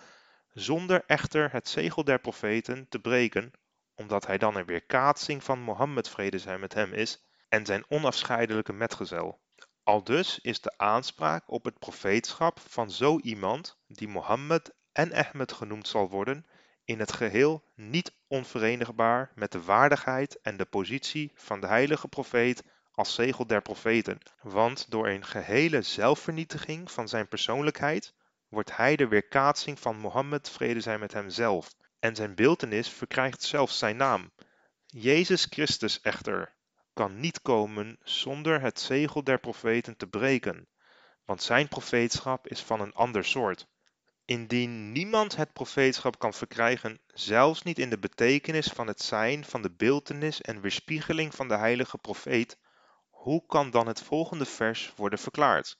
zonder 0.53 1.05
echter 1.07 1.53
het 1.53 1.69
zegel 1.69 2.05
der 2.05 2.19
profeten 2.19 2.89
te 2.89 2.99
breken, 2.99 3.53
omdat 4.01 4.27
hij 4.27 4.39
dan 4.39 4.57
een 4.57 4.67
weerkaatsing 4.67 5.45
van 5.45 5.61
Mohammed 5.61 6.09
vrede 6.09 6.39
zij 6.39 6.59
met 6.59 6.75
hem 6.75 6.93
is 6.93 7.25
en 7.49 7.67
zijn 7.67 7.85
onafscheidelijke 7.89 8.73
metgezel. 8.73 9.41
Aldus 9.83 10.39
is 10.39 10.61
de 10.61 10.73
aanspraak 10.77 11.43
op 11.47 11.65
het 11.65 11.79
profeetschap 11.79 12.61
van 12.61 12.91
zo 12.91 13.19
iemand, 13.19 13.79
die 13.87 14.09
Mohammed 14.09 14.75
en 14.93 15.13
Ahmed 15.13 15.53
genoemd 15.53 15.89
zal 15.89 16.09
worden, 16.09 16.47
in 16.85 16.99
het 16.99 17.13
geheel 17.13 17.65
niet 17.75 18.13
onverenigbaar 18.29 19.33
met 19.35 19.53
de 19.53 19.63
waardigheid 19.63 20.41
en 20.41 20.57
de 20.57 20.65
positie 20.65 21.33
van 21.35 21.61
de 21.61 21.67
heilige 21.67 22.09
profeet 22.09 22.63
als 22.93 23.15
zegel 23.15 23.47
der 23.47 23.63
profeten, 23.63 24.19
want 24.43 24.91
door 24.91 25.09
een 25.09 25.25
gehele 25.25 25.83
zelfvernietiging 25.83 26.91
van 26.91 27.09
zijn 27.09 27.29
persoonlijkheid 27.29 28.15
wordt 28.49 28.77
hij 28.77 28.97
de 28.97 29.09
weerkaatsing 29.09 29.79
van 29.79 29.97
Mohammed 29.97 30.51
vrede 30.51 30.81
zij 30.81 30.99
met 30.99 31.13
hem 31.13 31.31
zelf, 31.31 31.75
en 32.01 32.17
zijn 32.17 32.35
beeltenis 32.35 32.89
verkrijgt 32.89 33.43
zelfs 33.43 33.79
zijn 33.79 33.97
naam. 33.97 34.33
Jezus 34.87 35.45
Christus 35.45 36.01
echter 36.01 36.55
kan 36.93 37.21
niet 37.21 37.43
komen 37.43 37.99
zonder 38.03 38.61
het 38.61 38.81
zegel 38.81 39.25
der 39.25 39.39
profeten 39.39 39.97
te 39.97 40.07
breken, 40.07 40.69
want 41.25 41.43
zijn 41.43 41.69
profeetschap 41.69 42.49
is 42.49 42.61
van 42.61 42.81
een 42.81 42.93
ander 42.93 43.25
soort. 43.25 43.67
Indien 44.25 44.93
niemand 44.93 45.37
het 45.37 45.53
profeetschap 45.53 46.19
kan 46.19 46.35
verkrijgen, 46.35 47.01
zelfs 47.07 47.63
niet 47.63 47.79
in 47.79 47.91
de 47.91 47.99
betekenis 47.99 48.67
van 48.67 48.87
het 48.87 49.03
zijn 49.03 49.45
van 49.45 49.63
de 49.63 49.71
beeltenis 49.71 50.41
en 50.41 50.61
weerspiegeling 50.61 51.35
van 51.35 51.49
de 51.49 51.57
heilige 51.57 51.99
profeet, 51.99 52.59
hoe 53.11 53.47
kan 53.47 53.71
dan 53.71 53.87
het 53.87 54.03
volgende 54.03 54.47
vers 54.47 54.93
worden 54.97 55.19
verklaard? 55.19 55.79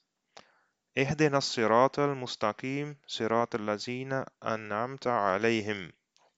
Ihdina 0.93 1.39
sirat 1.39 1.97
al-mustaqim, 1.97 2.99
sirat 3.05 3.53
al-lazina 3.53 4.27
an'amta 4.39 5.33
alayhim. 5.33 5.91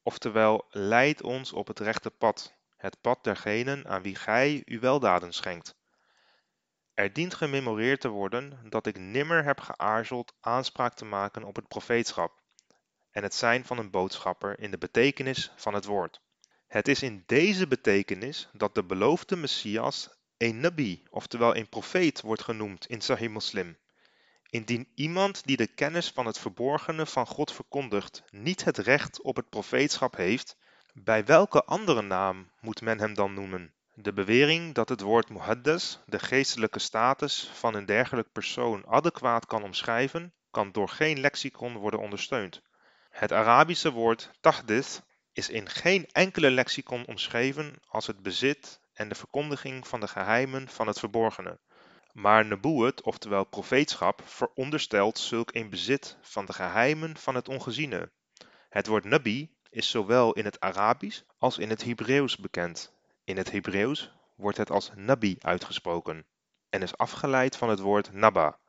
Oftewel, 0.03 0.65
leid 0.69 1.21
ons 1.21 1.53
op 1.53 1.67
het 1.67 1.79
rechte 1.79 2.11
pad, 2.11 2.53
het 2.77 3.01
pad 3.01 3.23
dergenen 3.23 3.87
aan 3.87 4.01
wie 4.01 4.15
gij 4.15 4.61
uw 4.65 4.79
weldaden 4.79 5.33
schenkt. 5.33 5.75
Er 6.93 7.13
dient 7.13 7.33
gememoreerd 7.33 8.01
te 8.01 8.09
worden 8.09 8.69
dat 8.69 8.85
ik 8.87 8.97
nimmer 8.97 9.43
heb 9.43 9.59
geaarzeld 9.59 10.33
aanspraak 10.39 10.93
te 10.93 11.05
maken 11.05 11.43
op 11.43 11.55
het 11.55 11.67
profeetschap 11.67 12.41
en 13.11 13.23
het 13.23 13.35
zijn 13.35 13.65
van 13.65 13.77
een 13.77 13.89
boodschapper 13.89 14.59
in 14.59 14.71
de 14.71 14.77
betekenis 14.77 15.51
van 15.55 15.73
het 15.73 15.85
woord. 15.85 16.21
Het 16.67 16.87
is 16.87 17.03
in 17.03 17.23
deze 17.25 17.67
betekenis 17.67 18.49
dat 18.53 18.75
de 18.75 18.83
beloofde 18.83 19.35
Messias 19.35 20.09
een 20.37 20.59
nabi, 20.59 21.03
oftewel 21.09 21.55
een 21.55 21.69
profeet, 21.69 22.21
wordt 22.21 22.43
genoemd 22.43 22.85
in 22.85 23.01
Sahih 23.01 23.31
Muslim. 23.31 23.77
Indien 24.53 24.87
iemand 24.95 25.45
die 25.45 25.57
de 25.57 25.67
kennis 25.67 26.09
van 26.09 26.25
het 26.25 26.39
verborgene 26.39 27.05
van 27.05 27.27
God 27.27 27.51
verkondigt 27.51 28.23
niet 28.31 28.63
het 28.63 28.77
recht 28.77 29.21
op 29.21 29.35
het 29.35 29.49
profeetschap 29.49 30.15
heeft, 30.15 30.57
bij 30.93 31.25
welke 31.25 31.63
andere 31.63 32.01
naam 32.01 32.51
moet 32.59 32.81
men 32.81 32.99
hem 32.99 33.13
dan 33.13 33.33
noemen? 33.33 33.73
De 33.93 34.13
bewering 34.13 34.73
dat 34.73 34.89
het 34.89 35.01
woord 35.01 35.29
muhaddas 35.29 35.99
de 36.05 36.19
geestelijke 36.19 36.79
status 36.79 37.49
van 37.53 37.75
een 37.75 37.85
dergelijk 37.85 38.31
persoon 38.31 38.87
adequaat 38.87 39.45
kan 39.45 39.63
omschrijven, 39.63 40.33
kan 40.51 40.71
door 40.71 40.89
geen 40.89 41.19
lexicon 41.19 41.77
worden 41.77 41.99
ondersteund. 41.99 42.61
Het 43.09 43.31
Arabische 43.31 43.91
woord 43.91 44.31
tahdith 44.41 45.03
is 45.31 45.49
in 45.49 45.69
geen 45.69 46.07
enkele 46.11 46.51
lexicon 46.51 47.05
omschreven 47.05 47.73
als 47.87 48.07
het 48.07 48.21
bezit 48.21 48.79
en 48.93 49.09
de 49.09 49.15
verkondiging 49.15 49.87
van 49.87 49.99
de 49.99 50.07
geheimen 50.07 50.67
van 50.67 50.87
het 50.87 50.99
verborgene. 50.99 51.59
Maar 52.13 52.45
nebuwet, 52.45 53.01
oftewel 53.01 53.43
profeetschap, 53.43 54.21
veronderstelt 54.25 55.17
zulk 55.19 55.53
een 55.53 55.69
bezit 55.69 56.17
van 56.21 56.45
de 56.45 56.53
geheimen 56.53 57.17
van 57.17 57.35
het 57.35 57.47
ongeziene. 57.47 58.11
Het 58.69 58.87
woord 58.87 59.03
nabi 59.03 59.55
is 59.69 59.89
zowel 59.89 60.33
in 60.33 60.45
het 60.45 60.59
Arabisch 60.59 61.21
als 61.37 61.57
in 61.57 61.69
het 61.69 61.83
Hebreeuws 61.83 62.37
bekend. 62.37 62.93
In 63.23 63.37
het 63.37 63.51
Hebreeuws 63.51 64.11
wordt 64.35 64.57
het 64.57 64.71
als 64.71 64.91
nabi 64.95 65.35
uitgesproken 65.39 66.25
en 66.69 66.81
is 66.81 66.97
afgeleid 66.97 67.55
van 67.55 67.69
het 67.69 67.79
woord 67.79 68.11
naba. 68.11 68.59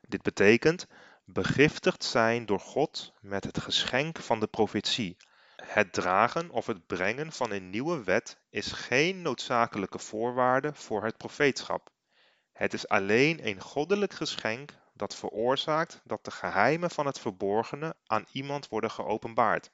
Dit 0.00 0.22
betekent 0.22 0.86
begiftigd 1.24 2.04
zijn 2.04 2.46
door 2.46 2.60
God 2.60 3.12
met 3.20 3.44
het 3.44 3.60
geschenk 3.60 4.18
van 4.18 4.40
de 4.40 4.46
profetie. 4.46 5.16
Het 5.56 5.92
dragen 5.92 6.50
of 6.50 6.66
het 6.66 6.86
brengen 6.86 7.32
van 7.32 7.50
een 7.50 7.70
nieuwe 7.70 8.04
wet 8.04 8.38
is 8.50 8.72
geen 8.72 9.22
noodzakelijke 9.22 9.98
voorwaarde 9.98 10.74
voor 10.74 11.04
het 11.04 11.16
profeetschap. 11.16 11.90
Het 12.56 12.72
is 12.72 12.88
alleen 12.88 13.46
een 13.46 13.60
goddelijk 13.60 14.12
geschenk 14.12 14.72
dat 14.92 15.16
veroorzaakt 15.16 16.00
dat 16.04 16.24
de 16.24 16.30
geheimen 16.30 16.90
van 16.90 17.06
het 17.06 17.18
verborgene 17.18 17.94
aan 18.06 18.24
iemand 18.32 18.68
worden 18.68 18.90
geopenbaard. 18.90 19.70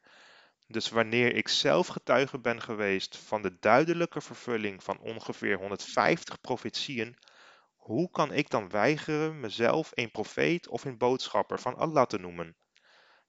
Dus 0.66 0.88
wanneer 0.88 1.34
ik 1.34 1.48
zelf 1.48 1.86
getuige 1.86 2.38
ben 2.38 2.62
geweest 2.62 3.16
van 3.16 3.42
de 3.42 3.56
duidelijke 3.60 4.20
vervulling 4.20 4.82
van 4.82 4.98
ongeveer 4.98 5.56
150 5.56 6.40
profetieën, 6.40 7.16
hoe 7.74 8.10
kan 8.10 8.32
ik 8.32 8.50
dan 8.50 8.68
weigeren 8.68 9.40
mezelf 9.40 9.90
een 9.94 10.10
profeet 10.10 10.68
of 10.68 10.84
een 10.84 10.98
boodschapper 10.98 11.60
van 11.60 11.76
Allah 11.76 12.06
te 12.06 12.18
noemen? 12.18 12.56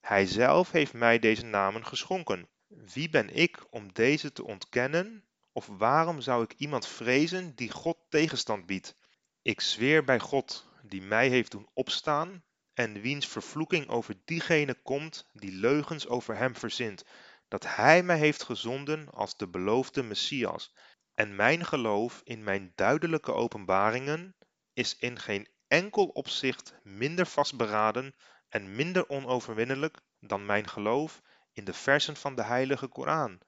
Hij 0.01 0.25
zelf 0.25 0.71
heeft 0.71 0.93
mij 0.93 1.19
deze 1.19 1.45
namen 1.45 1.85
geschonken. 1.85 2.49
Wie 2.67 3.09
ben 3.09 3.35
ik 3.35 3.65
om 3.69 3.93
deze 3.93 4.31
te 4.31 4.43
ontkennen? 4.43 5.25
Of 5.51 5.67
waarom 5.67 6.21
zou 6.21 6.43
ik 6.43 6.53
iemand 6.57 6.87
vrezen 6.87 7.55
die 7.55 7.71
God 7.71 7.97
tegenstand 8.09 8.65
biedt? 8.65 8.95
Ik 9.43 9.61
zweer 9.61 10.03
bij 10.03 10.19
God, 10.19 10.67
die 10.81 11.01
mij 11.01 11.29
heeft 11.29 11.51
doen 11.51 11.69
opstaan, 11.73 12.43
en 12.73 13.01
wiens 13.01 13.27
vervloeking 13.27 13.87
over 13.89 14.15
diegene 14.25 14.73
komt 14.73 15.29
die 15.33 15.51
leugens 15.51 16.07
over 16.07 16.37
hem 16.37 16.55
verzint, 16.55 17.05
dat 17.47 17.75
hij 17.75 18.03
mij 18.03 18.17
heeft 18.17 18.43
gezonden 18.43 19.09
als 19.09 19.37
de 19.37 19.47
beloofde 19.47 20.03
Messias. 20.03 20.73
En 21.13 21.35
mijn 21.35 21.65
geloof 21.65 22.21
in 22.23 22.43
mijn 22.43 22.71
duidelijke 22.75 23.33
openbaringen 23.33 24.35
is 24.73 24.97
in 24.97 25.19
geen 25.19 25.47
enkel 25.67 26.05
opzicht 26.05 26.75
minder 26.83 27.25
vastberaden 27.25 28.15
en 28.49 28.75
minder 28.75 29.09
onoverwinnelijk 29.09 29.97
dan 30.19 30.45
mijn 30.45 30.67
geloof 30.67 31.21
in 31.53 31.63
de 31.63 31.73
versen 31.73 32.15
van 32.15 32.35
de 32.35 32.43
heilige 32.43 32.87
Koran 32.87 33.39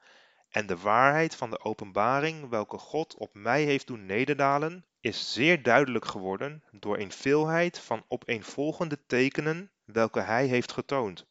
en 0.50 0.66
de 0.68 0.78
waarheid 0.78 1.36
van 1.36 1.50
de 1.50 1.60
openbaring 1.60 2.50
welke 2.50 2.78
God 2.78 3.16
op 3.16 3.34
mij 3.34 3.64
heeft 3.64 3.88
doen 3.88 4.06
nederdalen, 4.06 4.86
is 5.05 5.33
zeer 5.33 5.63
duidelijk 5.63 6.05
geworden 6.05 6.63
door 6.71 6.97
een 6.97 7.12
veelheid 7.12 7.79
van 7.79 8.05
opeenvolgende 8.07 9.05
tekenen 9.05 9.71
welke 9.83 10.19
hij 10.19 10.45
heeft 10.45 10.71
getoond. 10.71 11.25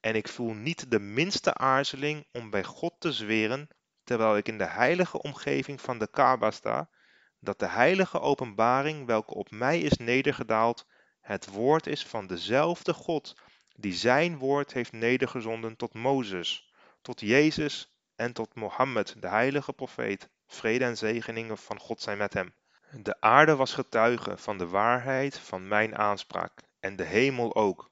En 0.00 0.14
ik 0.14 0.28
voel 0.28 0.52
niet 0.52 0.90
de 0.90 0.98
minste 0.98 1.54
aarzeling 1.54 2.26
om 2.32 2.50
bij 2.50 2.64
God 2.64 2.94
te 2.98 3.12
zweren, 3.12 3.68
terwijl 4.04 4.36
ik 4.36 4.48
in 4.48 4.58
de 4.58 4.64
heilige 4.64 5.22
omgeving 5.22 5.80
van 5.80 5.98
de 5.98 6.10
Kaaba 6.10 6.50
sta, 6.50 6.88
dat 7.40 7.58
de 7.58 7.66
heilige 7.66 8.20
openbaring 8.20 9.06
welke 9.06 9.34
op 9.34 9.50
mij 9.50 9.80
is 9.80 9.96
nedergedaald, 9.96 10.86
het 11.20 11.46
woord 11.46 11.86
is 11.86 12.06
van 12.06 12.26
dezelfde 12.26 12.92
God 12.92 13.34
die 13.74 13.94
zijn 13.94 14.38
woord 14.38 14.72
heeft 14.72 14.92
nedergezonden 14.92 15.76
tot 15.76 15.94
Mozes, 15.94 16.72
tot 17.02 17.20
Jezus 17.20 17.92
en 18.14 18.32
tot 18.32 18.54
Mohammed, 18.54 19.14
de 19.18 19.28
heilige 19.28 19.72
profeet, 19.72 20.28
vrede 20.46 20.84
en 20.84 20.96
zegeningen 20.96 21.58
van 21.58 21.78
God 21.78 22.00
zijn 22.00 22.18
met 22.18 22.34
hem. 22.34 22.54
De 22.90 23.20
aarde 23.20 23.56
was 23.56 23.74
getuige 23.74 24.36
van 24.36 24.58
de 24.58 24.68
waarheid 24.68 25.38
van 25.38 25.68
mijn 25.68 25.96
aanspraak 25.96 26.62
en 26.80 26.96
de 26.96 27.04
hemel 27.04 27.54
ook. 27.54 27.90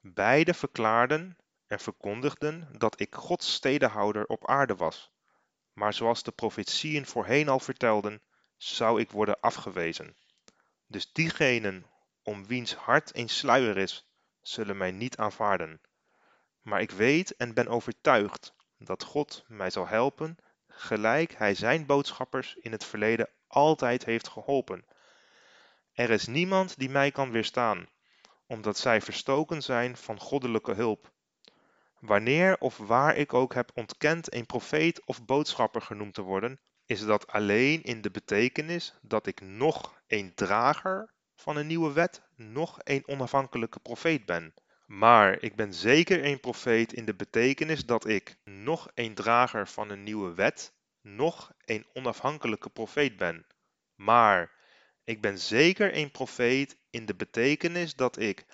Beide 0.00 0.54
verklaarden 0.54 1.36
en 1.66 1.80
verkondigden 1.80 2.68
dat 2.78 3.00
ik 3.00 3.14
Gods 3.14 3.54
stedehouder 3.54 4.26
op 4.26 4.48
aarde 4.48 4.76
was. 4.76 5.10
Maar 5.72 5.92
zoals 5.94 6.22
de 6.22 6.32
profetieën 6.32 7.06
voorheen 7.06 7.48
al 7.48 7.60
vertelden, 7.60 8.22
zou 8.56 9.00
ik 9.00 9.10
worden 9.10 9.40
afgewezen. 9.40 10.16
Dus 10.86 11.12
diegenen 11.12 11.86
om 12.22 12.46
wiens 12.46 12.74
hart 12.74 13.16
een 13.16 13.28
sluier 13.28 13.76
is, 13.76 14.10
zullen 14.40 14.76
mij 14.76 14.90
niet 14.90 15.16
aanvaarden. 15.16 15.80
Maar 16.62 16.80
ik 16.80 16.90
weet 16.90 17.36
en 17.36 17.54
ben 17.54 17.68
overtuigd 17.68 18.54
dat 18.78 19.02
God 19.02 19.44
mij 19.46 19.70
zal 19.70 19.86
helpen, 19.88 20.36
gelijk 20.68 21.34
Hij 21.34 21.54
zijn 21.54 21.86
boodschappers 21.86 22.54
in 22.54 22.72
het 22.72 22.84
verleden 22.84 23.28
altijd 23.48 24.04
heeft 24.04 24.28
geholpen. 24.28 24.84
Er 25.92 26.10
is 26.10 26.26
niemand 26.26 26.78
die 26.78 26.90
mij 26.90 27.10
kan 27.10 27.30
weerstaan, 27.30 27.88
omdat 28.46 28.78
zij 28.78 29.00
verstoken 29.00 29.62
zijn 29.62 29.96
van 29.96 30.20
goddelijke 30.20 30.72
hulp. 30.72 31.12
Wanneer 31.98 32.58
of 32.58 32.76
waar 32.76 33.16
ik 33.16 33.34
ook 33.34 33.54
heb 33.54 33.70
ontkend 33.74 34.34
een 34.34 34.46
profeet 34.46 35.04
of 35.04 35.24
boodschapper 35.24 35.82
genoemd 35.82 36.14
te 36.14 36.22
worden, 36.22 36.60
is 36.86 37.04
dat 37.04 37.26
alleen 37.26 37.82
in 37.82 38.00
de 38.00 38.10
betekenis 38.10 38.94
dat 39.02 39.26
ik 39.26 39.40
nog 39.40 40.00
een 40.06 40.34
drager 40.34 41.14
van 41.36 41.56
een 41.56 41.66
nieuwe 41.66 41.92
wet, 41.92 42.22
nog 42.34 42.78
een 42.82 43.08
onafhankelijke 43.08 43.80
profeet 43.80 44.26
ben. 44.26 44.54
Maar 44.86 45.42
ik 45.42 45.56
ben 45.56 45.74
zeker 45.74 46.24
een 46.24 46.40
profeet 46.40 46.92
in 46.92 47.04
de 47.04 47.14
betekenis 47.14 47.86
dat 47.86 48.06
ik 48.06 48.36
nog 48.44 48.88
een 48.94 49.14
drager 49.14 49.68
van 49.68 49.90
een 49.90 50.02
nieuwe 50.02 50.34
wet, 50.34 50.72
nog 51.06 51.52
een 51.64 51.86
onafhankelijke 51.92 52.70
profeet 52.70 53.16
ben. 53.16 53.46
Maar 53.94 54.50
ik 55.04 55.20
ben 55.20 55.38
zeker 55.38 55.96
een 55.96 56.10
profeet 56.10 56.76
in 56.90 57.06
de 57.06 57.14
betekenis 57.14 57.94
dat 57.94 58.18
ik, 58.18 58.46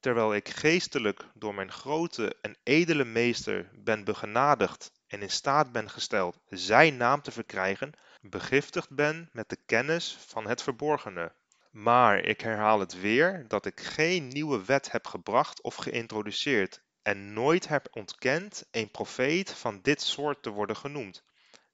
terwijl 0.00 0.34
ik 0.34 0.48
geestelijk 0.48 1.24
door 1.34 1.54
mijn 1.54 1.72
grote 1.72 2.36
en 2.40 2.56
edele 2.62 3.04
meester 3.04 3.70
ben 3.72 4.04
begenadigd 4.04 4.92
en 5.06 5.22
in 5.22 5.30
staat 5.30 5.72
ben 5.72 5.90
gesteld 5.90 6.38
zijn 6.48 6.96
naam 6.96 7.22
te 7.22 7.30
verkrijgen, 7.30 7.92
begiftigd 8.20 8.90
ben 8.90 9.28
met 9.32 9.48
de 9.48 9.58
kennis 9.66 10.16
van 10.26 10.46
het 10.46 10.62
verborgene. 10.62 11.32
Maar 11.70 12.18
ik 12.18 12.40
herhaal 12.40 12.80
het 12.80 13.00
weer 13.00 13.44
dat 13.48 13.66
ik 13.66 13.80
geen 13.80 14.28
nieuwe 14.28 14.64
wet 14.64 14.92
heb 14.92 15.06
gebracht 15.06 15.62
of 15.62 15.74
geïntroduceerd 15.74 16.82
en 17.02 17.32
nooit 17.32 17.68
heb 17.68 17.88
ontkend 17.90 18.66
een 18.70 18.90
profeet 18.90 19.52
van 19.52 19.80
dit 19.82 20.02
soort 20.02 20.42
te 20.42 20.50
worden 20.50 20.76
genoemd. 20.76 21.22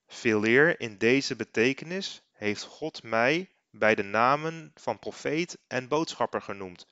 Veeleer 0.06 0.80
in 0.80 0.98
deze 0.98 1.36
betekenis 1.36 2.22
heeft 2.32 2.62
God 2.62 3.02
mij 3.02 3.50
bij 3.70 3.94
de 3.94 4.02
namen 4.02 4.70
van 4.75 4.98
profeet 4.98 5.58
en 5.66 5.88
boodschapper 5.88 6.42
genoemd. 6.42 6.86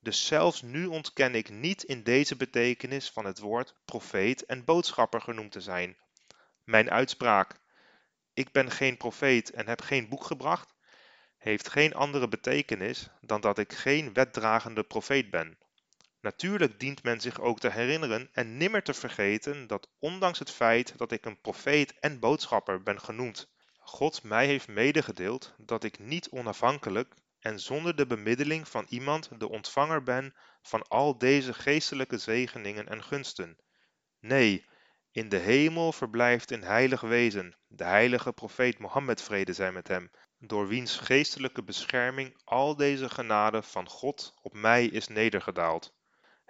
Dus 0.00 0.26
zelfs 0.26 0.62
nu 0.62 0.86
ontken 0.86 1.34
ik 1.34 1.50
niet 1.50 1.82
in 1.82 2.02
deze 2.02 2.36
betekenis 2.36 3.10
van 3.10 3.24
het 3.24 3.38
woord 3.38 3.74
profeet 3.84 4.46
en 4.46 4.64
boodschapper 4.64 5.20
genoemd 5.20 5.52
te 5.52 5.60
zijn. 5.60 5.96
Mijn 6.64 6.90
uitspraak, 6.90 7.60
ik 8.34 8.52
ben 8.52 8.70
geen 8.70 8.96
profeet 8.96 9.50
en 9.50 9.68
heb 9.68 9.80
geen 9.80 10.08
boek 10.08 10.24
gebracht, 10.24 10.74
heeft 11.38 11.68
geen 11.68 11.94
andere 11.94 12.28
betekenis 12.28 13.08
dan 13.20 13.40
dat 13.40 13.58
ik 13.58 13.72
geen 13.72 14.12
wetdragende 14.12 14.82
profeet 14.82 15.30
ben. 15.30 15.58
Natuurlijk 16.22 16.80
dient 16.80 17.02
men 17.02 17.20
zich 17.20 17.40
ook 17.40 17.60
te 17.60 17.70
herinneren 17.70 18.28
en 18.32 18.56
nimmer 18.56 18.82
te 18.82 18.94
vergeten 18.94 19.66
dat 19.66 19.90
ondanks 19.98 20.38
het 20.38 20.50
feit 20.50 20.98
dat 20.98 21.12
ik 21.12 21.24
een 21.24 21.40
profeet 21.40 21.98
en 21.98 22.18
boodschapper 22.18 22.82
ben 22.82 23.00
genoemd, 23.00 23.52
God 23.78 24.22
mij 24.22 24.46
heeft 24.46 24.68
medegedeeld 24.68 25.54
dat 25.58 25.84
ik 25.84 25.98
niet 25.98 26.28
onafhankelijk 26.30 27.14
en 27.40 27.60
zonder 27.60 27.96
de 27.96 28.06
bemiddeling 28.06 28.68
van 28.68 28.86
iemand 28.88 29.40
de 29.40 29.48
ontvanger 29.48 30.02
ben 30.02 30.34
van 30.62 30.88
al 30.88 31.18
deze 31.18 31.54
geestelijke 31.54 32.18
zegeningen 32.18 32.88
en 32.88 33.02
gunsten. 33.02 33.58
Nee, 34.20 34.66
in 35.10 35.28
de 35.28 35.38
hemel 35.38 35.92
verblijft 35.92 36.50
een 36.50 36.64
heilig 36.64 37.00
wezen, 37.00 37.56
de 37.66 37.84
heilige 37.84 38.32
profeet 38.32 38.78
Mohammed 38.78 39.22
vrede 39.22 39.52
zij 39.52 39.72
met 39.72 39.88
hem, 39.88 40.10
door 40.38 40.68
wiens 40.68 40.96
geestelijke 40.96 41.62
bescherming 41.62 42.40
al 42.44 42.76
deze 42.76 43.08
genade 43.08 43.62
van 43.62 43.88
God 43.88 44.34
op 44.42 44.54
mij 44.54 44.86
is 44.86 45.08
nedergedaald. 45.08 45.94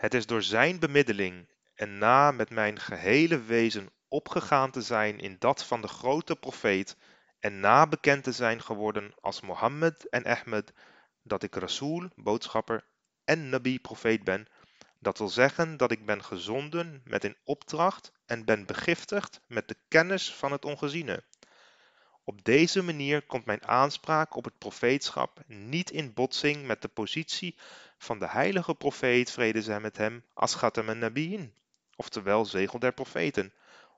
Het 0.03 0.15
is 0.15 0.27
door 0.27 0.43
zijn 0.43 0.79
bemiddeling 0.79 1.49
en 1.75 1.99
na 1.99 2.31
met 2.31 2.51
mijn 2.51 2.79
gehele 2.79 3.43
wezen 3.43 3.89
opgegaan 4.09 4.71
te 4.71 4.83
zijn 4.83 5.19
in 5.19 5.37
dat 5.39 5.65
van 5.65 5.81
de 5.81 5.89
grote 5.89 6.37
profeet 6.37 6.97
en 7.39 7.61
na 7.61 7.87
bekend 7.87 8.25
te 8.25 8.33
zijn 8.33 8.63
geworden 8.63 9.15
als 9.21 9.41
Mohammed 9.41 10.09
en 10.09 10.25
Ahmed, 10.25 10.73
dat 11.23 11.43
ik 11.43 11.55
Rasool, 11.55 12.09
boodschapper 12.15 12.85
en 13.25 13.49
Nabi, 13.49 13.81
profeet 13.81 14.25
ben, 14.25 14.47
dat 14.99 15.19
wil 15.19 15.29
zeggen 15.29 15.77
dat 15.77 15.91
ik 15.91 16.07
ben 16.07 16.25
gezonden 16.25 17.03
met 17.05 17.25
een 17.25 17.37
opdracht 17.45 18.13
en 18.27 18.45
ben 18.45 18.67
begiftigd 18.67 19.41
met 19.47 19.69
de 19.69 19.77
kennis 19.89 20.35
van 20.35 20.53
het 20.53 20.65
ongeziene. 20.65 21.25
Op 22.25 22.45
deze 22.45 22.83
manier 22.83 23.23
komt 23.23 23.45
mijn 23.45 23.67
aanspraak 23.67 24.37
op 24.37 24.45
het 24.45 24.59
profeetschap 24.59 25.43
niet 25.47 25.91
in 25.91 26.13
botsing 26.13 26.67
met 26.67 26.83
de 26.83 26.89
positie 26.89 27.57
van 27.99 28.19
de 28.19 28.29
heilige 28.29 28.75
profeet, 28.75 29.31
vrede 29.31 29.63
zij 29.63 29.81
met 29.81 29.97
hem, 29.97 30.25
als 30.35 30.55
Ghatam 30.55 30.89
en 30.89 30.99
Nabiin, 30.99 31.55
oftewel 31.97 32.45
zegel 32.45 32.79
der 32.79 32.93
profeten, 32.93 33.53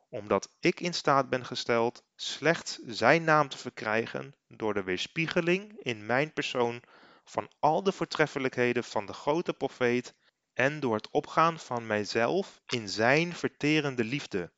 omdat 0.09 0.53
ik 0.61 0.81
in 0.81 0.95
staat 0.95 1.29
ben 1.29 1.45
gesteld 1.45 2.03
slechts 2.17 2.79
zijn 2.87 3.25
naam 3.25 3.49
te 3.49 3.59
verkrijgen 3.59 4.35
door 4.49 4.75
de 4.75 4.83
weerspiegeling 4.83 5.79
in 5.83 6.07
mijn 6.07 6.33
persoon 6.33 6.83
van 7.25 7.51
al 7.59 7.83
de 7.83 7.93
voortreffelijkheden 7.93 8.85
van 8.85 9.07
de 9.07 9.13
grote 9.13 9.53
profeet 9.53 10.15
en 10.53 10.81
door 10.81 10.95
het 10.95 11.11
opgaan 11.11 11.59
van 11.59 11.87
mijzelf 11.87 12.61
in 12.67 12.89
zijn 12.89 13.35
verterende 13.35 14.05
liefde. 14.05 14.51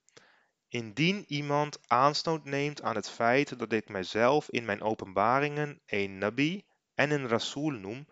Indien 0.76 1.24
iemand 1.28 1.78
aanstoot 1.86 2.44
neemt 2.44 2.82
aan 2.82 2.94
het 2.94 3.10
feit 3.10 3.58
dat 3.58 3.72
ik 3.72 3.88
mijzelf 3.88 4.50
in 4.50 4.64
mijn 4.64 4.82
openbaringen 4.82 5.80
een 5.86 6.18
nabi 6.18 6.64
en 6.94 7.10
een 7.10 7.28
rasool 7.28 7.70
noem, 7.70 8.08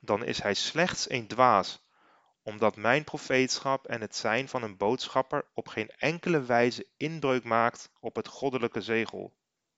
dan 0.00 0.24
is 0.24 0.42
hij 0.42 0.54
slechts 0.54 1.10
een 1.10 1.26
dwaas, 1.26 1.86
omdat 2.42 2.76
mijn 2.76 3.04
profeetschap 3.04 3.86
en 3.86 4.00
het 4.00 4.16
zijn 4.16 4.48
van 4.48 4.62
een 4.62 4.76
boodschapper 4.76 5.44
op 5.54 5.68
geen 5.68 5.90
enkele 5.90 6.42
wijze 6.42 6.86
inbreuk 6.96 7.44
maakt 7.44 7.90
op 8.00 8.16
het 8.16 8.28
goddelijke 8.28 8.80
zegel. 8.80 9.34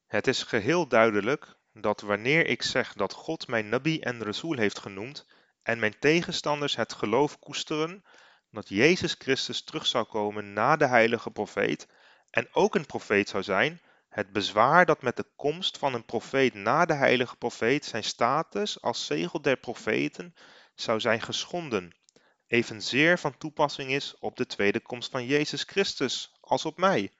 Het 0.07 0.26
is 0.26 0.42
geheel 0.42 0.88
duidelijk 0.88 1.57
dat 1.72 2.00
wanneer 2.00 2.46
ik 2.46 2.62
zeg 2.62 2.92
dat 2.92 3.12
God 3.12 3.48
mijn 3.48 3.68
nabi 3.68 4.00
en 4.00 4.22
rasool 4.22 4.57
heeft 4.57 4.79
genoemd 4.79 5.26
en 5.62 5.79
mijn 5.79 5.98
tegenstanders 5.98 6.76
het 6.76 6.92
geloof 6.92 7.38
koesteren 7.38 8.05
dat 8.50 8.68
Jezus 8.68 9.14
Christus 9.18 9.62
terug 9.62 9.87
zou 9.87 10.05
komen 10.05 10.53
na 10.53 10.76
de 10.76 10.87
heilige 10.87 11.31
profeet 11.31 11.88
en 12.31 12.49
ook 12.53 12.75
een 12.75 12.87
profeet 12.87 13.29
zou 13.29 13.43
zijn, 13.43 13.81
het 14.09 14.33
bezwaar 14.33 14.87
dat 14.87 15.03
met 15.03 15.16
de 15.16 15.27
komst 15.37 15.79
van 15.79 15.95
een 15.95 16.05
profeet 16.05 16.55
na 16.55 16.85
de 16.85 16.95
heilige 16.95 17.37
profeet 17.37 17.85
zijn 17.85 18.05
status 18.05 18.83
als 18.83 19.07
zegel 19.07 19.43
der 19.43 19.57
profeten 19.57 20.35
zou 20.75 21.01
zijn 21.01 21.21
geschonden, 21.21 21.97
evenzeer 22.47 23.19
van 23.19 23.38
toepassing 23.38 23.90
is 23.90 24.19
op 24.19 24.37
de 24.37 24.47
tweede 24.47 24.81
komst 24.81 25.11
van 25.11 25.27
Jezus 25.27 25.62
Christus 25.62 26.33
als 26.40 26.64
op 26.64 26.79
mij. 26.79 27.12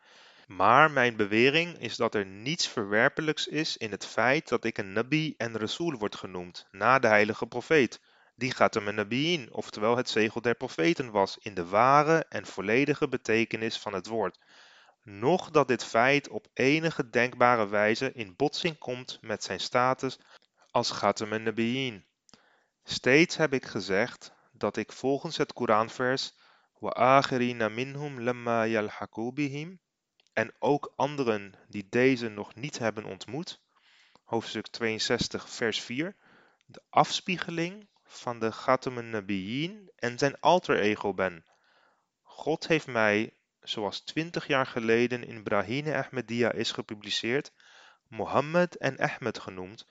Maar 0.47 0.91
mijn 0.91 1.17
bewering 1.17 1.79
is 1.79 1.97
dat 1.97 2.15
er 2.15 2.27
niets 2.27 2.69
verwerpelijks 2.69 3.47
is 3.47 3.77
in 3.77 3.91
het 3.91 4.07
feit 4.07 4.49
dat 4.49 4.65
ik 4.65 4.79
een 4.79 4.93
nabi 4.93 5.35
en 5.37 5.59
rasool 5.59 5.99
word 5.99 6.17
genoemd 6.17 6.67
na 6.71 6.99
de 6.99 7.07
heilige 7.07 7.47
profeet, 7.47 8.01
die 8.35 8.51
gaat 8.51 8.75
er 8.75 8.89
een 8.89 8.95
nabiin, 8.95 9.53
oftewel 9.53 9.97
het 9.97 10.09
zegel 10.09 10.41
der 10.41 10.55
profeten 10.55 11.11
was, 11.11 11.39
in 11.41 11.55
de 11.55 11.67
ware 11.67 12.27
en 12.29 12.47
volledige 12.47 13.09
betekenis 13.09 13.79
van 13.79 13.93
het 13.93 14.07
woord 14.07 14.39
noch 15.19 15.51
dat 15.51 15.69
dit 15.69 15.85
feit 15.85 16.29
op 16.29 16.47
enige 16.53 17.11
denkbare 17.11 17.69
wijze 17.69 18.13
in 18.13 18.37
botsing 18.37 18.79
komt 18.79 19.19
met 19.21 19.45
zijn 19.45 19.61
status 19.61 20.19
als 20.71 20.91
Ghatam 20.91 21.33
en 21.33 22.05
Steeds 22.85 23.37
heb 23.37 23.53
ik 23.53 23.67
gezegd 23.67 24.33
dat 24.53 24.77
ik 24.77 24.93
volgens 24.93 25.37
het 25.37 25.53
Koranvers 25.53 26.35
lamma 28.21 28.67
yalhaqu 28.67 29.33
bihim 29.33 29.81
en 30.33 30.55
ook 30.59 30.93
anderen 30.97 31.55
die 31.69 31.87
deze 31.91 32.29
nog 32.29 32.55
niet 32.55 32.79
hebben 32.79 33.05
ontmoet, 33.05 33.61
hoofdstuk 34.25 34.67
62 34.67 35.49
vers 35.49 35.81
4, 35.81 36.17
de 36.67 36.83
afspiegeling 36.89 37.89
van 38.05 38.39
de 38.39 38.53
Ghatam 38.53 38.99
en 38.99 39.91
en 39.97 40.19
zijn 40.19 40.41
alter 40.41 40.79
ego 40.79 41.15
ben. 41.15 41.45
God 42.23 42.67
heeft 42.67 42.87
mij 42.87 43.40
zoals 43.63 44.01
twintig 44.01 44.47
jaar 44.47 44.67
geleden 44.67 45.25
in 45.25 45.43
Brahine 45.43 45.97
Ahmadiyya 45.97 46.53
is 46.53 46.73
gepubliceerd, 46.73 47.53
Mohammed 48.09 48.77
en 48.77 48.99
Ahmed 48.99 49.39
genoemd, 49.39 49.87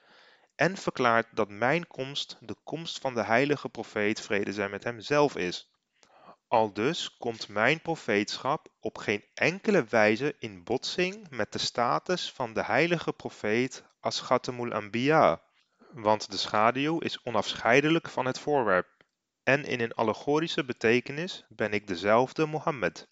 en 0.56 0.78
verklaart 0.78 1.28
dat 1.32 1.50
mijn 1.50 1.88
komst 1.88 2.38
de 2.40 2.56
komst 2.64 3.00
van 3.00 3.14
de 3.14 3.24
heilige 3.24 3.70
profeet 3.70 4.22
vrede 4.22 4.54
zij 4.54 4.70
met 4.70 4.84
hem 4.84 5.00
zelf 5.00 5.36
is. 5.36 5.72
Aldus 6.48 7.18
komt 7.18 7.48
mijn 7.48 7.82
profeetschap 7.82 8.68
op 8.80 8.98
geen 8.98 9.26
enkele 9.34 9.84
wijze 9.84 10.36
in 10.40 10.64
botsing 10.64 11.30
met 11.30 11.52
de 11.52 11.60
status 11.60 12.32
van 12.32 12.54
de 12.54 12.64
heilige 12.64 13.14
profeet 13.14 13.84
als 14.00 14.30
Anbiya, 14.30 15.42
want 15.92 16.32
de 16.32 16.38
schaduw 16.38 17.00
is 17.00 17.24
onafscheidelijk 17.24 18.10
van 18.10 18.26
het 18.26 18.40
voorwerp, 18.40 18.88
en 19.44 19.66
in 19.66 19.80
een 19.82 19.94
allegorische 19.94 20.66
betekenis 20.66 21.46
ben 21.50 21.72
ik 21.72 21.88
dezelfde 21.88 22.46
Mohammed. 22.46 23.08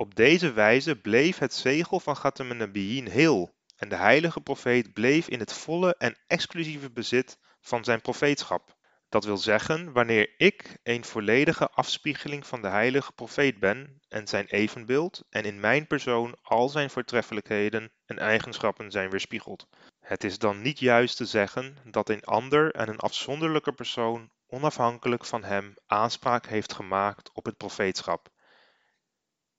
Op 0.00 0.14
deze 0.14 0.52
wijze 0.52 0.96
bleef 0.96 1.38
het 1.38 1.54
zegel 1.54 2.00
van 2.00 2.14
Khatam 2.14 2.56
Nabiyyin 2.56 3.06
heel 3.06 3.54
en 3.76 3.88
de 3.88 3.96
heilige 3.96 4.40
profeet 4.40 4.92
bleef 4.92 5.28
in 5.28 5.38
het 5.38 5.52
volle 5.52 5.94
en 5.98 6.16
exclusieve 6.26 6.90
bezit 6.90 7.38
van 7.60 7.84
zijn 7.84 8.00
profeetschap. 8.00 8.76
Dat 9.08 9.24
wil 9.24 9.36
zeggen, 9.36 9.92
wanneer 9.92 10.34
ik 10.36 10.78
een 10.82 11.04
volledige 11.04 11.68
afspiegeling 11.68 12.46
van 12.46 12.62
de 12.62 12.68
heilige 12.68 13.12
profeet 13.12 13.58
ben 13.58 14.00
en 14.08 14.26
zijn 14.28 14.46
evenbeeld 14.46 15.24
en 15.30 15.44
in 15.44 15.60
mijn 15.60 15.86
persoon 15.86 16.36
al 16.42 16.68
zijn 16.68 16.90
voortreffelijkheden 16.90 17.92
en 18.06 18.18
eigenschappen 18.18 18.90
zijn 18.90 19.10
weerspiegeld. 19.10 19.66
Het 20.00 20.24
is 20.24 20.38
dan 20.38 20.62
niet 20.62 20.78
juist 20.78 21.16
te 21.16 21.26
zeggen 21.26 21.76
dat 21.84 22.08
een 22.08 22.24
ander 22.24 22.72
en 22.72 22.88
een 22.88 22.98
afzonderlijke 22.98 23.72
persoon 23.72 24.30
onafhankelijk 24.46 25.24
van 25.24 25.44
hem 25.44 25.74
aanspraak 25.86 26.46
heeft 26.46 26.72
gemaakt 26.72 27.30
op 27.32 27.44
het 27.44 27.56
profeetschap. 27.56 28.30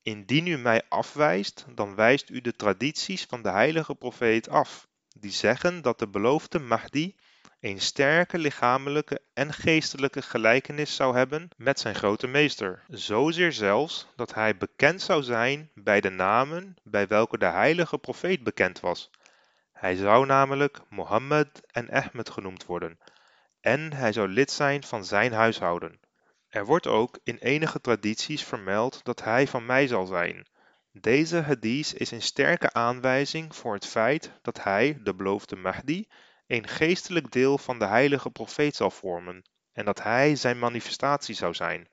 Indien 0.01 0.47
u 0.47 0.57
mij 0.57 0.81
afwijst, 0.89 1.65
dan 1.75 1.95
wijst 1.95 2.29
u 2.29 2.41
de 2.41 2.55
tradities 2.55 3.23
van 3.23 3.41
de 3.41 3.49
heilige 3.49 3.95
profeet 3.95 4.49
af, 4.49 4.87
die 5.19 5.31
zeggen 5.31 5.81
dat 5.81 5.99
de 5.99 6.07
beloofde 6.07 6.59
Mahdi 6.59 7.15
een 7.59 7.81
sterke 7.81 8.37
lichamelijke 8.37 9.21
en 9.33 9.53
geestelijke 9.53 10.21
gelijkenis 10.21 10.95
zou 10.95 11.15
hebben 11.15 11.49
met 11.57 11.79
zijn 11.79 11.95
grote 11.95 12.27
meester. 12.27 12.83
Zozeer 12.87 13.51
zelfs 13.53 14.07
dat 14.15 14.33
hij 14.33 14.57
bekend 14.57 15.01
zou 15.01 15.23
zijn 15.23 15.69
bij 15.73 16.01
de 16.01 16.09
namen 16.09 16.75
bij 16.83 17.07
welke 17.07 17.37
de 17.37 17.45
heilige 17.45 17.97
profeet 17.97 18.43
bekend 18.43 18.79
was. 18.79 19.09
Hij 19.73 19.95
zou 19.95 20.25
namelijk 20.25 20.79
Mohammed 20.89 21.61
en 21.71 21.89
Ahmed 21.89 22.29
genoemd 22.29 22.65
worden 22.65 22.99
en 23.61 23.93
hij 23.93 24.13
zou 24.13 24.27
lid 24.27 24.51
zijn 24.51 24.83
van 24.83 25.05
zijn 25.05 25.33
huishouden. 25.33 25.99
Er 26.49 26.65
wordt 26.65 26.87
ook 26.87 27.19
in 27.23 27.37
enige 27.37 27.81
tradities 27.81 28.43
vermeld 28.43 29.03
dat 29.03 29.23
hij 29.23 29.47
van 29.47 29.65
mij 29.65 29.87
zal 29.87 30.05
zijn. 30.05 30.47
Deze 30.91 31.37
hadith 31.41 31.93
is 31.93 32.11
een 32.11 32.21
sterke 32.21 32.73
aanwijzing 32.73 33.55
voor 33.55 33.73
het 33.73 33.85
feit 33.85 34.31
dat 34.41 34.63
hij, 34.63 34.99
de 35.03 35.15
beloofde 35.15 35.55
Mahdi, 35.55 36.07
een 36.47 36.67
geestelijk 36.67 37.31
deel 37.31 37.57
van 37.57 37.79
de 37.79 37.85
heilige 37.85 38.29
profeet 38.29 38.75
zal 38.75 38.91
vormen 38.91 39.43
en 39.73 39.85
dat 39.85 40.03
hij 40.03 40.35
zijn 40.35 40.59
manifestatie 40.59 41.35
zou 41.35 41.53
zijn. 41.53 41.87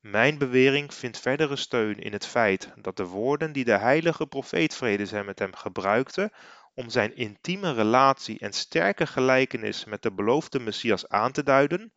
Mijn 0.00 0.38
bewering 0.38 0.94
vindt 0.94 1.18
verdere 1.18 1.56
steun 1.56 1.98
in 1.98 2.12
het 2.12 2.26
feit 2.26 2.72
dat 2.76 2.96
de 2.96 3.06
woorden 3.06 3.52
die 3.52 3.64
de 3.64 3.78
heilige 3.78 4.26
profeet 4.26 4.74
vrede 4.74 5.06
zij 5.06 5.24
met 5.24 5.38
hem 5.38 5.54
gebruikte 5.54 6.32
om 6.74 6.90
zijn 6.90 7.16
intieme 7.16 7.72
relatie 7.72 8.38
en 8.38 8.52
sterke 8.52 9.06
gelijkenis 9.06 9.84
met 9.84 10.02
de 10.02 10.12
beloofde 10.12 10.60
Messias 10.60 11.08
aan 11.08 11.32
te 11.32 11.42
duiden, 11.42 11.92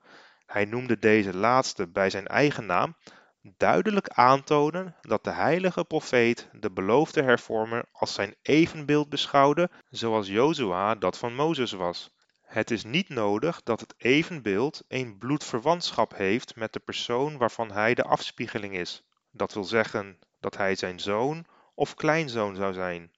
hij 0.45 0.65
noemde 0.65 0.99
deze 0.99 1.35
laatste 1.35 1.87
bij 1.87 2.09
zijn 2.09 2.27
eigen 2.27 2.65
naam, 2.65 2.95
duidelijk 3.41 4.09
aantonen 4.09 4.95
dat 5.01 5.23
de 5.23 5.31
heilige 5.31 5.83
profeet 5.83 6.49
de 6.51 6.71
beloofde 6.71 7.21
hervormer 7.21 7.85
als 7.91 8.13
zijn 8.13 8.35
evenbeeld 8.41 9.09
beschouwde, 9.09 9.69
zoals 9.89 10.27
Jozua 10.27 10.95
dat 10.95 11.17
van 11.17 11.35
Mozes 11.35 11.71
was. 11.71 12.11
Het 12.41 12.71
is 12.71 12.83
niet 12.83 13.09
nodig 13.09 13.63
dat 13.63 13.79
het 13.79 13.93
evenbeeld 13.97 14.83
een 14.87 15.17
bloedverwantschap 15.17 16.15
heeft 16.15 16.55
met 16.55 16.73
de 16.73 16.79
persoon 16.79 17.37
waarvan 17.37 17.71
hij 17.71 17.93
de 17.93 18.03
afspiegeling 18.03 18.77
is. 18.77 19.03
Dat 19.31 19.53
wil 19.53 19.63
zeggen 19.63 20.19
dat 20.39 20.57
hij 20.57 20.75
zijn 20.75 20.99
zoon 20.99 21.45
of 21.75 21.93
kleinzoon 21.93 22.55
zou 22.55 22.73
zijn. 22.73 23.11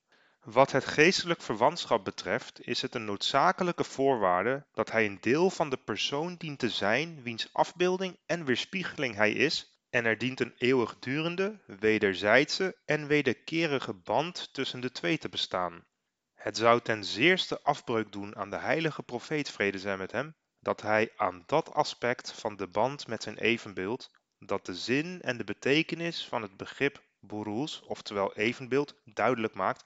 Wat 0.45 0.71
het 0.71 0.86
geestelijk 0.86 1.41
verwantschap 1.41 2.03
betreft 2.03 2.67
is 2.67 2.81
het 2.81 2.95
een 2.95 3.05
noodzakelijke 3.05 3.84
voorwaarde 3.84 4.65
dat 4.73 4.91
hij 4.91 5.05
een 5.05 5.17
deel 5.21 5.49
van 5.49 5.69
de 5.69 5.77
persoon 5.77 6.36
dient 6.36 6.60
te 6.60 6.69
zijn 6.69 7.23
wiens 7.23 7.49
afbeelding 7.53 8.17
en 8.25 8.45
weerspiegeling 8.45 9.15
hij 9.15 9.31
is 9.31 9.79
en 9.89 10.05
er 10.05 10.17
dient 10.17 10.39
een 10.39 10.53
eeuwigdurende, 10.58 11.60
wederzijdse 11.65 12.77
en 12.86 13.08
wederkerige 13.08 13.93
band 13.93 14.53
tussen 14.53 14.79
de 14.79 14.91
twee 14.91 15.17
te 15.17 15.29
bestaan. 15.29 15.86
Het 16.34 16.58
zou 16.58 16.81
ten 16.81 17.03
zeerste 17.03 17.62
afbreuk 17.62 18.12
doen 18.12 18.36
aan 18.36 18.49
de 18.49 18.60
heilige 18.60 19.03
profeet 19.03 19.49
vrede 19.49 19.79
zij 19.79 19.97
met 19.97 20.12
hem, 20.12 20.36
dat 20.60 20.81
hij 20.81 21.12
aan 21.15 21.43
dat 21.45 21.73
aspect 21.73 22.31
van 22.31 22.55
de 22.55 22.67
band 22.67 23.08
met 23.08 23.23
zijn 23.23 23.38
evenbeeld, 23.38 24.12
dat 24.39 24.65
de 24.65 24.75
zin 24.75 25.21
en 25.21 25.38
de 25.38 25.43
betekenis 25.43 26.27
van 26.27 26.41
het 26.41 26.58
begrip 26.58 27.03
buruz, 27.19 27.79
oftewel 27.79 28.36
evenbeeld, 28.36 28.95
duidelijk 29.03 29.53
maakt, 29.53 29.86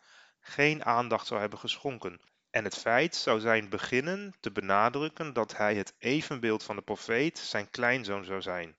geen 0.49 0.85
aandacht 0.85 1.27
zou 1.27 1.39
hebben 1.39 1.59
geschonken. 1.59 2.21
En 2.51 2.63
het 2.63 2.77
feit 2.77 3.15
zou 3.15 3.39
zijn 3.39 3.69
beginnen 3.69 4.33
te 4.39 4.51
benadrukken 4.51 5.33
dat 5.33 5.57
hij 5.57 5.75
het 5.75 5.93
evenbeeld 5.99 6.63
van 6.63 6.75
de 6.75 6.81
profeet 6.81 7.37
zijn 7.37 7.69
kleinzoon 7.69 8.23
zou 8.23 8.41
zijn. 8.41 8.75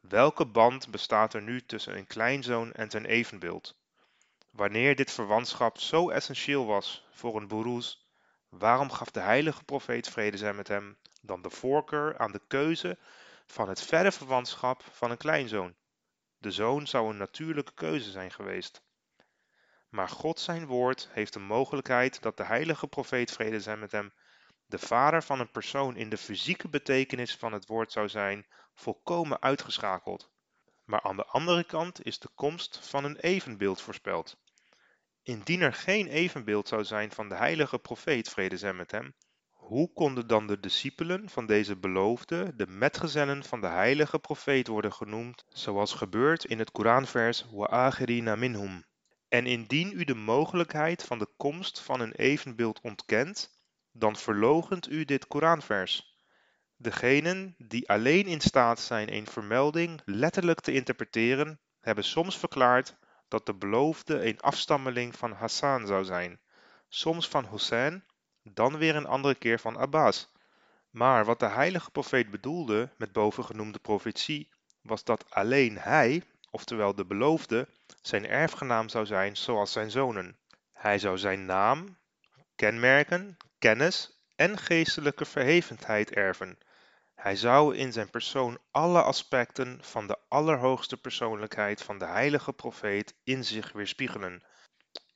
Welke 0.00 0.46
band 0.46 0.90
bestaat 0.90 1.34
er 1.34 1.42
nu 1.42 1.60
tussen 1.60 1.96
een 1.96 2.06
kleinzoon 2.06 2.72
en 2.72 2.90
zijn 2.90 3.04
evenbeeld? 3.04 3.76
Wanneer 4.50 4.96
dit 4.96 5.10
verwantschap 5.10 5.78
zo 5.78 6.10
essentieel 6.10 6.66
was 6.66 7.06
voor 7.10 7.36
een 7.36 7.48
boeroes, 7.48 8.06
waarom 8.48 8.90
gaf 8.90 9.10
de 9.10 9.20
heilige 9.20 9.64
profeet 9.64 10.08
vrede 10.08 10.36
zij 10.36 10.54
met 10.54 10.68
hem 10.68 10.96
dan 11.20 11.42
de 11.42 11.50
voorkeur 11.50 12.18
aan 12.18 12.32
de 12.32 12.40
keuze 12.46 12.98
van 13.46 13.68
het 13.68 13.82
verre 13.82 14.12
verwantschap 14.12 14.82
van 14.92 15.10
een 15.10 15.16
kleinzoon? 15.16 15.74
De 16.38 16.50
zoon 16.50 16.86
zou 16.86 17.10
een 17.10 17.16
natuurlijke 17.16 17.74
keuze 17.74 18.10
zijn 18.10 18.30
geweest. 18.30 18.82
Maar 19.92 20.08
God 20.08 20.40
zijn 20.40 20.66
woord 20.66 21.08
heeft 21.10 21.32
de 21.32 21.38
mogelijkheid 21.38 22.22
dat 22.22 22.36
de 22.36 22.44
heilige 22.44 22.86
profeet 22.86 23.32
vrede 23.32 23.60
zij 23.60 23.76
met 23.76 23.92
hem 23.92 24.12
de 24.66 24.78
vader 24.78 25.22
van 25.22 25.40
een 25.40 25.50
persoon 25.50 25.96
in 25.96 26.08
de 26.08 26.16
fysieke 26.16 26.68
betekenis 26.68 27.36
van 27.36 27.52
het 27.52 27.66
woord 27.66 27.92
zou 27.92 28.08
zijn 28.08 28.46
volkomen 28.74 29.42
uitgeschakeld. 29.42 30.30
Maar 30.84 31.00
aan 31.02 31.16
de 31.16 31.24
andere 31.24 31.64
kant 31.64 32.04
is 32.04 32.18
de 32.18 32.28
komst 32.34 32.88
van 32.88 33.04
een 33.04 33.16
evenbeeld 33.16 33.80
voorspeld. 33.80 34.36
Indien 35.22 35.60
er 35.60 35.72
geen 35.72 36.06
evenbeeld 36.06 36.68
zou 36.68 36.84
zijn 36.84 37.12
van 37.12 37.28
de 37.28 37.34
heilige 37.34 37.78
profeet, 37.78 38.28
vrede 38.28 38.56
zij 38.56 38.72
met 38.72 38.90
hem, 38.90 39.14
hoe 39.50 39.92
konden 39.92 40.26
dan 40.26 40.46
de 40.46 40.60
discipelen 40.60 41.28
van 41.28 41.46
deze 41.46 41.76
beloofde, 41.76 42.56
de 42.56 42.66
metgezellen 42.66 43.44
van 43.44 43.60
de 43.60 43.68
heilige 43.68 44.18
profeet 44.18 44.66
worden 44.66 44.92
genoemd, 44.92 45.44
zoals 45.48 45.94
gebeurt 45.94 46.44
in 46.44 46.58
het 46.58 46.70
Koranvers 46.70 47.46
Wa'akhirina 47.50 48.36
minhum? 48.36 48.84
En 49.32 49.46
indien 49.46 49.92
u 49.94 50.04
de 50.04 50.14
mogelijkheid 50.14 51.02
van 51.02 51.18
de 51.18 51.28
komst 51.36 51.80
van 51.80 52.00
een 52.00 52.12
evenbeeld 52.12 52.80
ontkent, 52.80 53.60
dan 53.92 54.16
verlogent 54.16 54.90
u 54.90 55.04
dit 55.04 55.26
Koranvers. 55.26 56.16
Degenen 56.76 57.54
die 57.58 57.88
alleen 57.88 58.26
in 58.26 58.40
staat 58.40 58.80
zijn 58.80 59.12
een 59.12 59.26
vermelding 59.26 60.00
letterlijk 60.04 60.60
te 60.60 60.72
interpreteren, 60.72 61.60
hebben 61.80 62.04
soms 62.04 62.38
verklaard 62.38 62.96
dat 63.28 63.46
de 63.46 63.54
beloofde 63.54 64.26
een 64.26 64.40
afstammeling 64.40 65.16
van 65.16 65.32
Hassan 65.32 65.86
zou 65.86 66.04
zijn, 66.04 66.40
soms 66.88 67.28
van 67.28 67.46
Hussein, 67.46 68.04
dan 68.42 68.78
weer 68.78 68.96
een 68.96 69.06
andere 69.06 69.34
keer 69.34 69.60
van 69.60 69.78
Abbas. 69.78 70.32
Maar 70.90 71.24
wat 71.24 71.40
de 71.40 71.48
heilige 71.48 71.90
profeet 71.90 72.30
bedoelde 72.30 72.92
met 72.96 73.12
bovengenoemde 73.12 73.78
profetie, 73.78 74.52
was 74.82 75.04
dat 75.04 75.30
alleen 75.30 75.78
hij, 75.78 76.22
oftewel 76.50 76.94
de 76.94 77.06
beloofde, 77.06 77.68
zijn 78.02 78.26
erfgenaam 78.26 78.88
zou 78.88 79.06
zijn 79.06 79.36
zoals 79.36 79.72
zijn 79.72 79.90
zonen. 79.90 80.38
Hij 80.72 80.98
zou 80.98 81.18
zijn 81.18 81.46
naam, 81.46 81.98
kenmerken, 82.54 83.36
kennis 83.58 84.22
en 84.36 84.58
geestelijke 84.58 85.24
verhevendheid 85.24 86.10
erven. 86.10 86.58
Hij 87.14 87.36
zou 87.36 87.76
in 87.76 87.92
zijn 87.92 88.10
persoon 88.10 88.58
alle 88.70 89.02
aspecten 89.02 89.78
van 89.84 90.06
de 90.06 90.18
allerhoogste 90.28 90.96
persoonlijkheid 90.96 91.82
van 91.82 91.98
de 91.98 92.06
heilige 92.06 92.52
profeet 92.52 93.14
in 93.24 93.44
zich 93.44 93.72
weerspiegelen. 93.72 94.42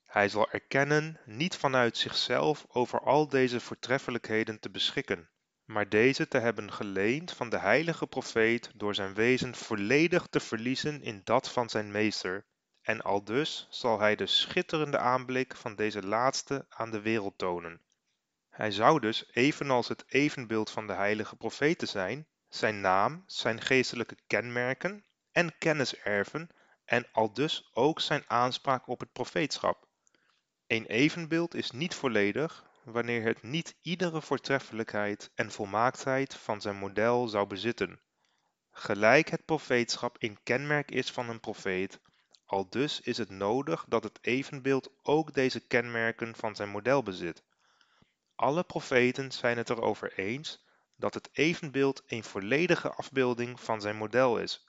Hij 0.06 0.28
zal 0.28 0.50
erkennen 0.50 1.20
niet 1.24 1.56
vanuit 1.56 1.96
zichzelf 1.96 2.64
over 2.68 3.00
al 3.00 3.28
deze 3.28 3.60
voortreffelijkheden 3.60 4.60
te 4.60 4.70
beschikken, 4.70 5.30
maar 5.64 5.88
deze 5.88 6.28
te 6.28 6.38
hebben 6.38 6.72
geleend 6.72 7.32
van 7.32 7.48
de 7.48 7.58
heilige 7.58 8.06
profeet 8.06 8.70
door 8.74 8.94
zijn 8.94 9.14
wezen 9.14 9.54
volledig 9.54 10.26
te 10.26 10.40
verliezen 10.40 11.02
in 11.02 11.20
dat 11.24 11.50
van 11.50 11.68
zijn 11.68 11.90
meester, 11.90 12.44
en 12.86 13.02
aldus 13.02 13.66
zal 13.70 14.00
hij 14.00 14.16
de 14.16 14.26
schitterende 14.26 14.98
aanblik 14.98 15.56
van 15.56 15.74
deze 15.74 16.06
laatste 16.06 16.66
aan 16.68 16.90
de 16.90 17.00
wereld 17.00 17.38
tonen. 17.38 17.80
Hij 18.50 18.70
zou 18.70 19.00
dus, 19.00 19.24
evenals 19.32 19.88
het 19.88 20.04
evenbeeld 20.06 20.70
van 20.70 20.86
de 20.86 20.92
heilige 20.92 21.36
profeten 21.36 21.88
zijn, 21.88 22.26
zijn 22.48 22.80
naam, 22.80 23.22
zijn 23.26 23.60
geestelijke 23.60 24.16
kenmerken 24.26 25.04
en 25.32 25.58
kennis 25.58 25.96
erven 25.96 26.48
en 26.84 27.06
aldus 27.12 27.70
ook 27.72 28.00
zijn 28.00 28.24
aanspraak 28.26 28.86
op 28.86 29.00
het 29.00 29.12
profeetschap. 29.12 29.86
Een 30.66 30.86
evenbeeld 30.86 31.54
is 31.54 31.70
niet 31.70 31.94
volledig 31.94 32.64
wanneer 32.84 33.22
het 33.22 33.42
niet 33.42 33.76
iedere 33.82 34.22
voortreffelijkheid 34.22 35.30
en 35.34 35.50
volmaaktheid 35.50 36.34
van 36.34 36.60
zijn 36.60 36.76
model 36.76 37.28
zou 37.28 37.46
bezitten. 37.46 38.00
Gelijk 38.70 39.28
het 39.28 39.44
profeetschap 39.44 40.16
een 40.18 40.38
kenmerk 40.42 40.90
is 40.90 41.10
van 41.10 41.28
een 41.28 41.40
profeet, 41.40 42.00
aldus 42.46 43.00
is 43.00 43.18
het 43.18 43.30
nodig 43.30 43.84
dat 43.88 44.02
het 44.02 44.18
evenbeeld 44.20 44.90
ook 45.02 45.34
deze 45.34 45.60
kenmerken 45.60 46.34
van 46.36 46.56
zijn 46.56 46.68
model 46.68 47.02
bezit. 47.02 47.42
Alle 48.34 48.64
profeten 48.64 49.32
zijn 49.32 49.56
het 49.56 49.70
erover 49.70 50.18
eens 50.18 50.64
dat 50.96 51.14
het 51.14 51.28
evenbeeld 51.32 52.02
een 52.06 52.24
volledige 52.24 52.90
afbeelding 52.90 53.60
van 53.60 53.80
zijn 53.80 53.96
model 53.96 54.38
is, 54.38 54.66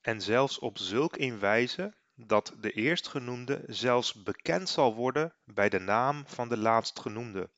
en 0.00 0.20
zelfs 0.20 0.58
op 0.58 0.78
zulk 0.78 1.16
een 1.16 1.38
wijze 1.38 1.94
dat 2.14 2.54
de 2.60 2.70
eerstgenoemde 2.70 3.62
zelfs 3.66 4.22
bekend 4.22 4.68
zal 4.68 4.94
worden 4.94 5.34
bij 5.44 5.68
de 5.68 5.78
naam 5.78 6.26
van 6.26 6.48
de 6.48 6.56
laatstgenoemde. 6.56 7.50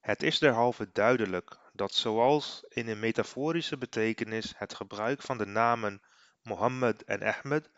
Het 0.00 0.22
is 0.22 0.38
derhalve 0.38 0.90
duidelijk 0.92 1.58
dat 1.72 1.94
zoals 1.94 2.64
in 2.68 2.88
een 2.88 2.98
metaforische 2.98 3.78
betekenis 3.78 4.52
het 4.56 4.74
gebruik 4.74 5.22
van 5.22 5.38
de 5.38 5.46
namen 5.46 6.02
Mohammed 6.42 7.04
en 7.04 7.22
Ahmed 7.22 7.70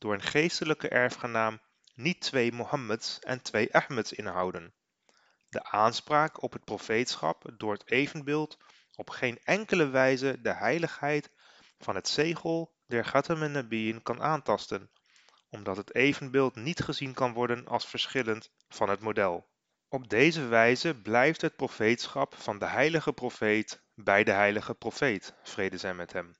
door 0.00 0.14
een 0.14 0.22
geestelijke 0.22 0.88
erfgenaam 0.88 1.60
niet 1.94 2.20
twee 2.20 2.52
Mohammeds 2.52 3.18
en 3.18 3.42
twee 3.42 3.74
Ahmeds 3.74 4.12
inhouden. 4.12 4.74
De 5.48 5.64
aanspraak 5.64 6.42
op 6.42 6.52
het 6.52 6.64
profeetschap 6.64 7.50
door 7.56 7.72
het 7.72 7.90
evenbeeld 7.90 8.58
op 8.94 9.10
geen 9.10 9.38
enkele 9.44 9.88
wijze 9.88 10.40
de 10.40 10.54
heiligheid 10.54 11.30
van 11.78 11.94
het 11.94 12.08
zegel 12.08 12.74
der 12.86 13.04
Ghatam 13.04 13.42
en 13.42 14.02
kan 14.02 14.22
aantasten, 14.22 14.90
omdat 15.48 15.76
het 15.76 15.94
evenbeeld 15.94 16.54
niet 16.54 16.80
gezien 16.80 17.14
kan 17.14 17.32
worden 17.32 17.66
als 17.66 17.86
verschillend 17.86 18.50
van 18.68 18.88
het 18.88 19.00
model. 19.00 19.48
Op 19.88 20.08
deze 20.08 20.46
wijze 20.46 20.94
blijft 20.94 21.40
het 21.40 21.56
profeetschap 21.56 22.34
van 22.34 22.58
de 22.58 22.66
heilige 22.66 23.12
profeet 23.12 23.82
bij 23.94 24.24
de 24.24 24.32
heilige 24.32 24.74
profeet, 24.74 25.34
vrede 25.42 25.78
zij 25.78 25.94
met 25.94 26.12
hem. 26.12 26.34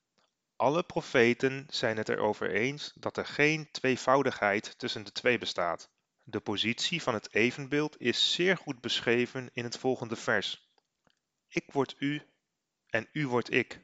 Alle 0.61 0.83
profeten 0.83 1.66
zijn 1.70 1.96
het 1.96 2.09
erover 2.09 2.51
eens 2.51 2.92
dat 2.94 3.16
er 3.16 3.27
geen 3.27 3.70
tweevoudigheid 3.70 4.79
tussen 4.79 5.05
de 5.05 5.12
twee 5.12 5.38
bestaat. 5.38 5.90
De 6.23 6.40
positie 6.40 7.03
van 7.03 7.14
het 7.14 7.35
evenbeeld 7.35 8.01
is 8.01 8.33
zeer 8.33 8.57
goed 8.57 8.81
beschreven 8.81 9.51
in 9.53 9.64
het 9.64 9.79
volgende 9.79 10.16
vers. 10.16 10.70
Ik 11.49 11.73
word 11.73 11.94
u 11.99 12.23
en 12.87 13.09
u 13.12 13.27
wordt 13.27 13.53
ik. 13.53 13.81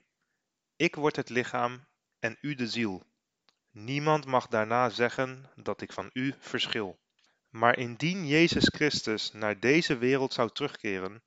Ik 0.76 0.94
word 0.94 1.16
het 1.16 1.28
lichaam 1.28 1.86
en 2.18 2.38
u 2.40 2.54
de 2.54 2.68
ziel. 2.68 3.02
Niemand 3.70 4.26
mag 4.26 4.46
daarna 4.46 4.88
zeggen 4.88 5.50
dat 5.54 5.80
ik 5.80 5.92
van 5.92 6.10
u 6.12 6.34
verschil. 6.38 6.98
Maar 7.48 7.78
indien 7.78 8.26
Jezus 8.26 8.68
Christus 8.74 9.32
naar 9.32 9.60
deze 9.60 9.98
wereld 9.98 10.32
zou 10.32 10.50
terugkeren, 10.50 11.22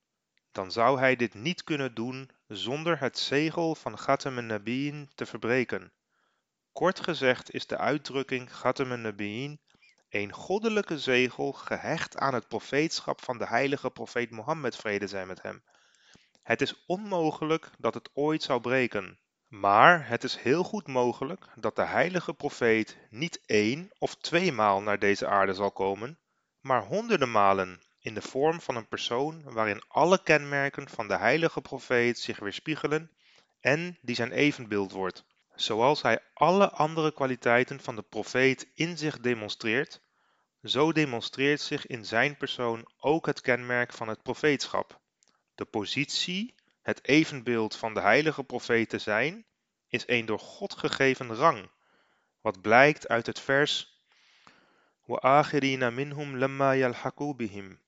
dan 0.52 0.72
zou 0.72 1.00
hij 1.00 1.16
dit 1.16 1.34
niet 1.34 1.64
kunnen 1.64 1.94
doen 1.94 2.32
zonder 2.50 3.00
het 3.00 3.18
zegel 3.18 3.76
van 3.76 3.98
Ghatam 3.98 4.46
Nabiin 4.46 5.10
te 5.16 5.26
verbreken. 5.26 5.92
Kort 6.72 7.00
gezegd 7.00 7.54
is 7.54 7.68
de 7.68 7.78
uitdrukking 7.78 8.56
Ghatam 8.56 9.02
Nabiin 9.02 9.60
een 10.10 10.32
goddelijke 10.34 11.00
zegel 11.00 11.52
gehecht 11.52 12.18
aan 12.18 12.34
het 12.34 12.48
profeetschap 12.48 13.24
van 13.24 13.38
de 13.38 13.48
heilige 13.48 13.90
profeet 13.90 14.32
Mohammed 14.32 14.76
vrede 14.76 15.08
zij 15.08 15.26
met 15.26 15.42
hem. 15.42 15.64
Het 16.44 16.62
is 16.62 16.86
onmogelijk 16.86 17.72
dat 17.78 17.94
het 17.94 18.10
ooit 18.14 18.44
zou 18.44 18.62
breken. 18.62 19.20
Maar 19.48 20.08
het 20.08 20.24
is 20.24 20.36
heel 20.36 20.64
goed 20.64 20.88
mogelijk 20.88 21.48
dat 21.56 21.76
de 21.76 21.86
heilige 21.86 22.34
profeet 22.34 22.98
niet 23.10 23.42
één 23.46 23.90
of 23.98 24.16
tweemaal 24.16 24.82
naar 24.82 25.00
deze 25.00 25.28
aarde 25.28 25.54
zal 25.54 25.72
komen, 25.72 26.20
maar 26.60 26.86
honderden 26.86 27.32
malen 27.32 27.82
in 28.01 28.15
de 28.15 28.23
vorm 28.23 28.61
van 28.61 28.77
een 28.77 28.89
persoon 28.89 29.43
waarin 29.43 29.83
alle 29.89 30.23
kenmerken 30.23 30.89
van 30.89 31.09
de 31.09 31.17
heilige 31.17 31.61
profeet 31.61 32.19
zich 32.19 32.39
weerspiegelen 32.39 33.11
en 33.61 33.99
die 34.01 34.15
zijn 34.15 34.33
evenbeeld 34.33 34.93
wordt. 34.93 35.25
Zoals 35.55 36.03
hij 36.03 36.21
alle 36.35 36.71
andere 36.71 37.13
kwaliteiten 37.13 37.81
van 37.81 37.97
de 37.97 38.03
profeet 38.03 38.71
in 38.75 38.99
zich 38.99 39.21
demonstreert, 39.21 40.01
zo 40.63 40.93
demonstreert 40.93 41.61
zich 41.61 41.87
in 41.87 42.05
zijn 42.05 42.37
persoon 42.37 42.89
ook 42.99 43.27
het 43.27 43.41
kenmerk 43.41 43.93
van 43.93 44.09
het 44.09 44.23
profeetschap. 44.23 45.01
De 45.55 45.65
positie, 45.65 46.55
het 46.83 47.05
evenbeeld 47.05 47.77
van 47.77 47.95
de 47.95 48.01
heilige 48.01 48.45
profeet 48.45 48.89
te 48.89 48.99
zijn, 48.99 49.47
is 49.89 50.03
een 50.07 50.27
door 50.27 50.39
God 50.39 50.75
gegeven 50.75 51.35
rang, 51.35 51.71
wat 52.41 52.61
blijkt 52.61 53.09
uit 53.09 53.27
het 53.27 53.41
vers 53.41 53.95
وَآخِرِينَ 55.07 55.95
minhum 55.95 56.37
lamma 56.37 56.73
yalhaqu 56.75 57.35
bihim. 57.35 57.79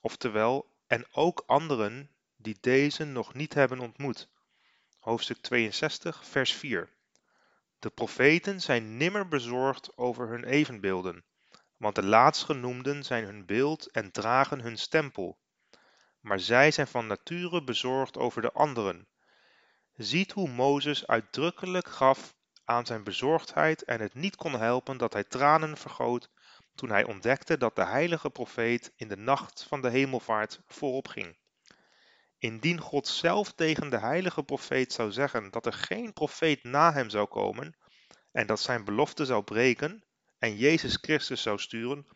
Oftewel, 0.00 0.70
en 0.86 1.06
ook 1.12 1.42
anderen 1.46 2.10
die 2.36 2.56
deze 2.60 3.04
nog 3.04 3.34
niet 3.34 3.54
hebben 3.54 3.78
ontmoet. 3.78 4.28
Hoofdstuk 4.98 5.38
62, 5.40 6.26
vers 6.26 6.52
4. 6.52 6.92
De 7.78 7.90
profeten 7.90 8.60
zijn 8.60 8.96
nimmer 8.96 9.28
bezorgd 9.28 9.96
over 9.96 10.28
hun 10.28 10.44
evenbeelden, 10.44 11.24
want 11.76 11.94
de 11.94 12.04
laatstgenoemden 12.04 13.04
zijn 13.04 13.24
hun 13.24 13.46
beeld 13.46 13.90
en 13.90 14.10
dragen 14.10 14.60
hun 14.60 14.78
stempel. 14.78 15.38
Maar 16.20 16.40
zij 16.40 16.70
zijn 16.70 16.86
van 16.86 17.06
nature 17.06 17.64
bezorgd 17.64 18.16
over 18.16 18.42
de 18.42 18.52
anderen. 18.52 19.08
Ziet 19.94 20.32
hoe 20.32 20.48
Mozes 20.48 21.06
uitdrukkelijk 21.06 21.88
gaf 21.88 22.34
aan 22.64 22.86
zijn 22.86 23.04
bezorgdheid 23.04 23.84
en 23.84 24.00
het 24.00 24.14
niet 24.14 24.36
kon 24.36 24.52
helpen 24.52 24.96
dat 24.96 25.12
hij 25.12 25.24
tranen 25.24 25.76
vergoot 25.76 26.30
toen 26.78 26.90
hij 26.90 27.04
ontdekte 27.04 27.58
dat 27.58 27.76
de 27.76 27.84
heilige 27.84 28.30
profeet 28.30 28.92
in 28.96 29.08
de 29.08 29.16
nacht 29.16 29.64
van 29.68 29.80
de 29.80 29.90
hemelvaart 29.90 30.60
voorop 30.66 31.08
ging. 31.08 31.36
Indien 32.38 32.80
God 32.80 33.06
zelf 33.08 33.52
tegen 33.52 33.90
de 33.90 33.98
heilige 33.98 34.42
profeet 34.42 34.92
zou 34.92 35.12
zeggen 35.12 35.50
dat 35.50 35.66
er 35.66 35.72
geen 35.72 36.12
profeet 36.12 36.62
na 36.62 36.92
hem 36.92 37.10
zou 37.10 37.26
komen 37.26 37.76
en 38.32 38.46
dat 38.46 38.60
zijn 38.60 38.84
belofte 38.84 39.24
zou 39.24 39.42
breken 39.42 40.04
en 40.38 40.56
Jezus 40.56 40.98
Christus 41.00 41.42
zou 41.42 41.58
sturen, 41.58 42.06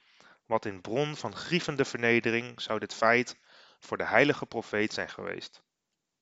wat 0.46 0.64
in 0.64 0.80
bron 0.80 1.16
van 1.16 1.36
grievende 1.36 1.84
vernedering 1.84 2.60
zou 2.60 2.78
dit 2.78 2.94
feit 2.94 3.38
voor 3.78 3.96
de 3.96 4.06
heilige 4.06 4.46
profeet 4.46 4.92
zijn 4.92 5.08
geweest. 5.08 5.62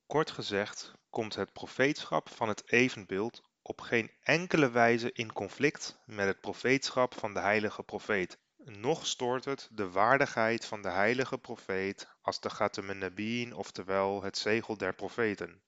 Kort 0.07 0.31
gezegd 0.31 0.93
komt 1.11 1.35
het 1.35 1.53
profeetschap 1.53 2.29
van 2.29 2.49
het 2.49 2.73
evenbeeld 2.73 3.43
op 3.71 3.81
geen 3.81 4.11
enkele 4.23 4.71
wijze 4.71 5.13
in 5.13 5.33
conflict 5.33 5.99
met 6.05 6.27
het 6.27 6.41
profeetschap 6.41 7.19
van 7.19 7.35
de 7.35 7.41
heilige 7.41 7.83
profeet. 7.83 8.39
Nog 8.65 9.07
stoort 9.07 9.45
het 9.45 9.69
de 9.73 9.91
waardigheid 9.91 10.65
van 10.65 10.83
de 10.83 10.89
heilige 10.89 11.39
profeet 11.39 12.09
als 12.23 12.41
de 12.41 12.83
Nabiin, 12.95 13.55
oftewel 13.55 14.23
het 14.23 14.39
zegel 14.39 14.77
der 14.77 14.95
profeten. 14.95 15.63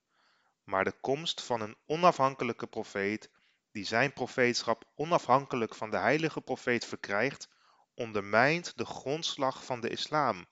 Maar 0.65 0.85
de 0.85 0.95
komst 1.01 1.43
van 1.43 1.61
een 1.61 1.77
onafhankelijke 1.87 2.67
profeet, 2.67 3.31
die 3.73 3.85
zijn 3.85 4.13
profeetschap 4.13 4.85
onafhankelijk 4.95 5.75
van 5.75 5.91
de 5.91 5.99
heilige 5.99 6.41
profeet 6.41 6.85
verkrijgt, 6.85 7.49
ondermijnt 7.95 8.73
de 8.77 8.87
grondslag 8.87 9.65
van 9.65 9.81
de 9.81 9.89
islam. 9.89 10.47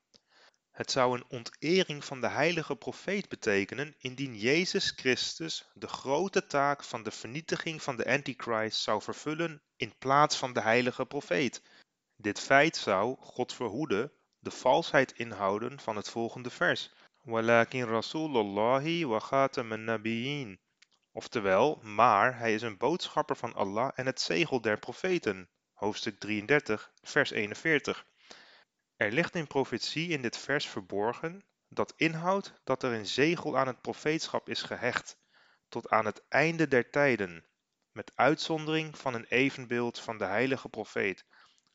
Het 0.81 0.91
zou 0.91 1.15
een 1.15 1.25
ontering 1.29 2.05
van 2.05 2.21
de 2.21 2.29
heilige 2.29 2.77
profeet 2.77 3.29
betekenen 3.29 3.95
indien 3.99 4.39
Jezus 4.39 4.93
Christus 4.97 5.71
de 5.75 5.87
grote 5.87 6.47
taak 6.47 6.85
van 6.85 7.03
de 7.03 7.11
vernietiging 7.11 7.83
van 7.83 7.97
de 7.97 8.07
Antichrist 8.07 8.81
zou 8.81 9.03
vervullen 9.03 9.63
in 9.77 9.95
plaats 9.99 10.37
van 10.37 10.53
de 10.53 10.61
heilige 10.61 11.07
profeet. 11.07 11.63
Dit 12.17 12.41
feit 12.41 12.77
zou, 12.77 13.17
God 13.19 13.53
verhoede, 13.53 14.13
de 14.39 14.51
valsheid 14.51 15.13
inhouden 15.13 15.81
van 15.81 15.97
het 15.97 16.09
volgende 16.09 16.51
vers. 16.51 16.91
Walakin 17.23 17.87
Rasulullahi 17.87 19.07
wa 19.07 19.19
khataman 19.19 19.85
nabiyyin. 19.85 20.61
Oftewel, 21.13 21.81
maar 21.83 22.39
hij 22.39 22.55
is 22.55 22.63
een 22.63 22.79
boodschapper 22.79 23.37
van 23.37 23.55
Allah 23.55 23.91
en 23.95 24.07
het 24.07 24.21
zegel 24.21 24.61
der 24.61 24.79
profeten. 24.79 25.49
Hoofdstuk 25.73 26.19
33, 26.19 26.93
vers 27.03 27.31
41. 27.31 28.09
Er 29.01 29.13
ligt 29.13 29.35
een 29.35 29.47
profetie 29.47 30.09
in 30.09 30.23
dit 30.23 30.37
vers 30.37 30.67
verborgen 30.69 31.45
dat 31.69 31.93
inhoudt 31.97 32.61
dat 32.65 32.83
er 32.83 32.93
een 32.93 33.07
zegel 33.07 33.59
aan 33.59 33.67
het 33.67 33.81
profeetschap 33.81 34.49
is 34.49 34.63
gehecht 34.63 35.19
tot 35.69 35.91
aan 35.91 36.05
het 36.05 36.23
einde 36.29 36.69
der 36.69 36.91
tijden, 36.91 37.45
met 37.93 38.13
uitzondering 38.15 38.99
van 38.99 39.15
een 39.15 39.25
evenbeeld 39.25 39.99
van 39.99 40.19
de 40.19 40.25
heilige 40.25 40.69
profeet, 40.69 41.25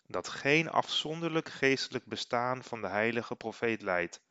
dat 0.08 0.28
geen 0.28 0.70
afzonderlijk 0.70 1.50
geestelijk 1.50 2.06
bestaan 2.06 2.64
van 2.64 2.82
de 2.82 2.88
heilige 2.88 3.36
profeet 3.36 3.82
leidt. 3.82 4.22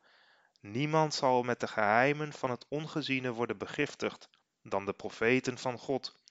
Niemand 0.61 1.15
zal 1.15 1.43
met 1.43 1.61
de 1.61 1.69
geheimen 1.69 2.33
van 2.33 2.51
het 2.51 2.67
ongeziene 2.69 3.33
worden 3.33 3.59
begiftigd 3.59 4.29
dan 4.63 4.87
de 4.87 4.93
profeten 4.93 5.59
van 5.59 5.79
God. 5.79 6.23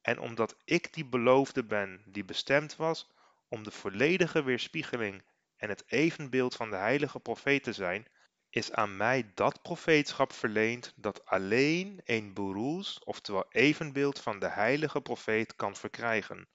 En 0.00 0.18
omdat 0.18 0.56
ik 0.64 0.92
die 0.92 1.06
beloofde 1.06 1.64
ben 1.64 2.02
die 2.06 2.24
bestemd 2.24 2.76
was 2.76 3.10
om 3.48 3.62
de 3.62 3.70
volledige 3.70 4.42
weerspiegeling 4.42 5.22
en 5.58 5.68
het 5.68 5.84
evenbeeld 5.86 6.54
van 6.54 6.70
de 6.70 6.76
heilige 6.76 7.20
profeet 7.20 7.62
te 7.62 7.72
zijn, 7.72 8.06
is 8.50 8.72
aan 8.72 8.96
mij 8.96 9.30
dat 9.34 9.62
profeetschap 9.62 10.32
verleend 10.32 10.92
dat 10.96 11.24
alleen 11.24 12.00
een 12.04 12.34
boeroes, 12.34 12.98
oftewel 13.04 13.46
evenbeeld 13.50 14.20
van 14.20 14.38
de 14.38 14.48
heilige 14.48 15.00
profeet 15.00 15.56
kan 15.56 15.76
verkrijgen. 15.76 16.48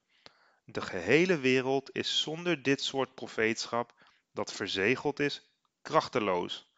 De 0.64 0.80
gehele 0.80 1.38
wereld 1.38 1.90
is 1.92 2.20
zonder 2.20 2.62
dit 2.62 2.82
soort 2.82 3.14
profeetschap, 3.14 3.94
dat 4.32 4.52
verzegeld 4.52 5.20
is, 5.20 5.50
krachteloos. 5.82 6.72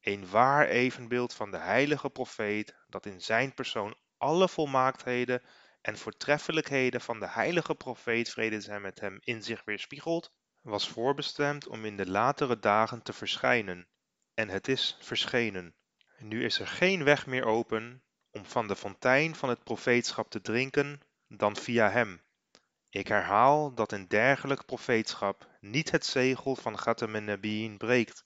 Een 0.00 0.28
waar 0.28 0.66
evenbeeld 0.66 1.34
van 1.34 1.50
de 1.50 1.58
heilige 1.58 2.10
profeet, 2.10 2.74
dat 2.88 3.06
in 3.06 3.20
zijn 3.20 3.54
persoon 3.54 3.96
alle 4.16 4.48
volmaaktheden 4.48 5.42
en 5.80 5.98
voortreffelijkheden 5.98 7.00
van 7.00 7.20
de 7.20 7.28
heilige 7.28 7.74
profeet 7.74 8.30
vrede 8.30 8.60
zijn 8.60 8.82
met 8.82 9.00
hem 9.00 9.18
in 9.20 9.42
zich 9.42 9.64
weerspiegelt, 9.64 10.32
was 10.66 10.88
voorbestemd 10.88 11.66
om 11.66 11.84
in 11.84 11.96
de 11.96 12.10
latere 12.10 12.58
dagen 12.58 13.02
te 13.02 13.12
verschijnen, 13.12 13.86
en 14.34 14.48
het 14.48 14.68
is 14.68 14.96
verschenen. 15.00 15.74
Nu 16.18 16.44
is 16.44 16.58
er 16.58 16.66
geen 16.66 17.04
weg 17.04 17.26
meer 17.26 17.44
open 17.44 18.02
om 18.30 18.44
van 18.44 18.68
de 18.68 18.76
fontein 18.76 19.34
van 19.34 19.48
het 19.48 19.64
profeetschap 19.64 20.30
te 20.30 20.40
drinken 20.40 21.00
dan 21.28 21.56
via 21.56 21.90
hem. 21.90 22.22
Ik 22.90 23.08
herhaal 23.08 23.74
dat 23.74 23.92
een 23.92 24.08
dergelijk 24.08 24.66
profeetschap 24.66 25.48
niet 25.60 25.90
het 25.90 26.06
zegel 26.06 26.56
van 26.56 26.78
Ghatam 26.78 27.24
Nabiin 27.24 27.76
breekt, 27.76 28.24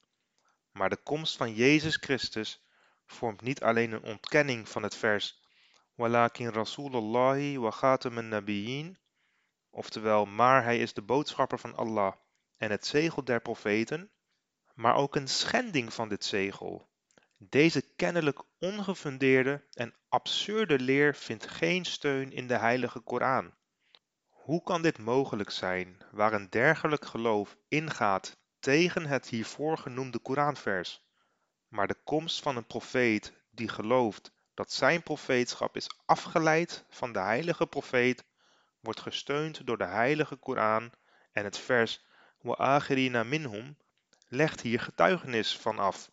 maar 0.73 0.89
de 0.89 1.03
komst 1.03 1.37
van 1.37 1.55
Jezus 1.55 1.97
Christus 1.97 2.65
vormt 3.07 3.41
niet 3.41 3.63
alleen 3.63 3.93
een 3.93 4.05
ontkenning 4.05 4.69
van 4.69 4.83
het 4.83 4.97
vers 4.97 5.43
Walakin 5.95 6.53
Rasulullahi 6.53 7.59
wa 7.59 7.71
Ghatam 7.71 8.29
Nabiin, 8.29 8.99
oftewel 9.71 10.27
maar 10.27 10.65
hij 10.65 10.79
is 10.79 10.95
de 10.95 11.03
boodschapper 11.03 11.59
van 11.59 11.77
Allah 11.77 12.13
en 12.61 12.71
het 12.71 12.87
zegel 12.87 13.25
der 13.25 13.41
profeten, 13.41 14.11
maar 14.75 14.95
ook 14.95 15.17
een 15.17 15.29
schending 15.29 15.93
van 15.93 16.09
dit 16.09 16.25
zegel. 16.25 16.89
Deze 17.37 17.83
kennelijk 17.97 18.43
ongefundeerde 18.59 19.65
en 19.73 19.95
absurde 20.09 20.79
leer 20.79 21.15
vindt 21.15 21.47
geen 21.47 21.85
steun 21.85 22.33
in 22.33 22.47
de 22.47 22.59
heilige 22.59 23.01
Koran. 23.01 23.55
Hoe 24.29 24.63
kan 24.63 24.83
dit 24.83 24.99
mogelijk 24.99 25.51
zijn, 25.51 25.99
waar 26.11 26.33
een 26.33 26.51
dergelijk 26.51 27.05
geloof 27.05 27.57
ingaat 27.69 28.37
tegen 28.59 29.07
het 29.07 29.29
hiervoor 29.29 29.79
genoemde 29.79 30.19
Koranvers. 30.19 31.05
Maar 31.69 31.87
de 31.87 31.99
komst 32.05 32.43
van 32.43 32.57
een 32.57 32.67
profeet 32.67 33.33
die 33.51 33.69
gelooft 33.69 34.33
dat 34.55 34.73
zijn 34.73 35.03
profeetschap 35.03 35.77
is 35.77 35.91
afgeleid 36.07 36.85
van 36.89 37.13
de 37.13 37.21
heilige 37.21 37.67
profeet, 37.67 38.25
wordt 38.81 39.01
gesteund 39.01 39.67
door 39.67 39.79
de 39.79 39.87
heilige 39.87 40.37
Koran 40.37 40.93
en 41.33 41.45
het 41.45 41.59
vers 41.59 42.09
Wa'akhirina 42.43 43.23
minhum 43.23 43.77
legt 44.29 44.61
hier 44.61 44.81
getuigenis 44.81 45.57
van 45.57 45.79
af. 45.79 46.11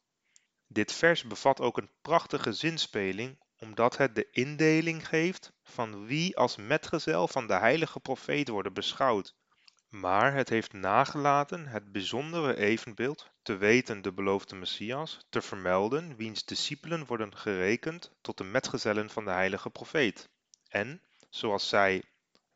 Dit 0.68 0.92
vers 0.92 1.24
bevat 1.24 1.62
ook 1.62 1.78
een 1.78 1.92
prachtige 2.02 2.54
zinspeling 2.54 3.38
omdat 3.60 3.98
het 3.98 4.16
de 4.16 4.28
indeling 4.32 5.08
geeft 5.08 5.52
van 5.64 6.06
wie 6.06 6.38
als 6.38 6.56
metgezel 6.56 7.28
van 7.28 7.48
de 7.48 7.54
heilige 7.54 8.00
profeet 8.00 8.48
worden 8.48 8.74
beschouwd. 8.74 9.36
Maar 9.90 10.34
het 10.34 10.50
heeft 10.50 10.74
nagelaten 10.74 11.68
het 11.68 11.92
bijzondere 11.92 12.58
evenbeeld, 12.58 13.32
te 13.42 13.58
weten 13.58 14.02
de 14.02 14.14
beloofde 14.14 14.56
Messias, 14.56 15.26
te 15.30 15.42
vermelden 15.42 16.16
wiens 16.16 16.46
discipelen 16.46 17.06
worden 17.06 17.36
gerekend 17.38 18.12
tot 18.22 18.38
de 18.38 18.44
metgezellen 18.44 19.10
van 19.10 19.26
de 19.26 19.32
heilige 19.32 19.70
profeet. 19.70 20.30
En, 20.68 21.02
zoals 21.30 21.70
zij 21.70 22.04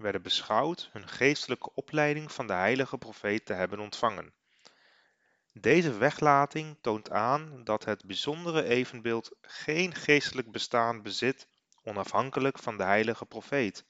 werden 0.02 0.22
beschouwd, 0.22 0.90
hun 0.92 1.08
geestelijke 1.08 1.74
opleiding 1.74 2.32
van 2.32 2.48
de 2.48 2.54
heilige 2.54 2.98
profeet 2.98 3.46
te 3.46 3.54
hebben 3.54 3.80
ontvangen. 3.80 4.34
Deze 5.54 5.98
weglating 5.98 6.78
toont 6.82 7.12
aan 7.12 7.64
dat 7.64 7.86
het 7.86 8.06
bijzondere 8.06 8.64
evenbeeld 8.64 9.32
geen 9.42 9.96
geestelijk 9.96 10.52
bestaan 10.52 11.02
bezit 11.02 11.48
onafhankelijk 11.84 12.60
van 12.60 12.78
de 12.78 12.84
heilige 12.84 13.26
profeet 13.26 13.86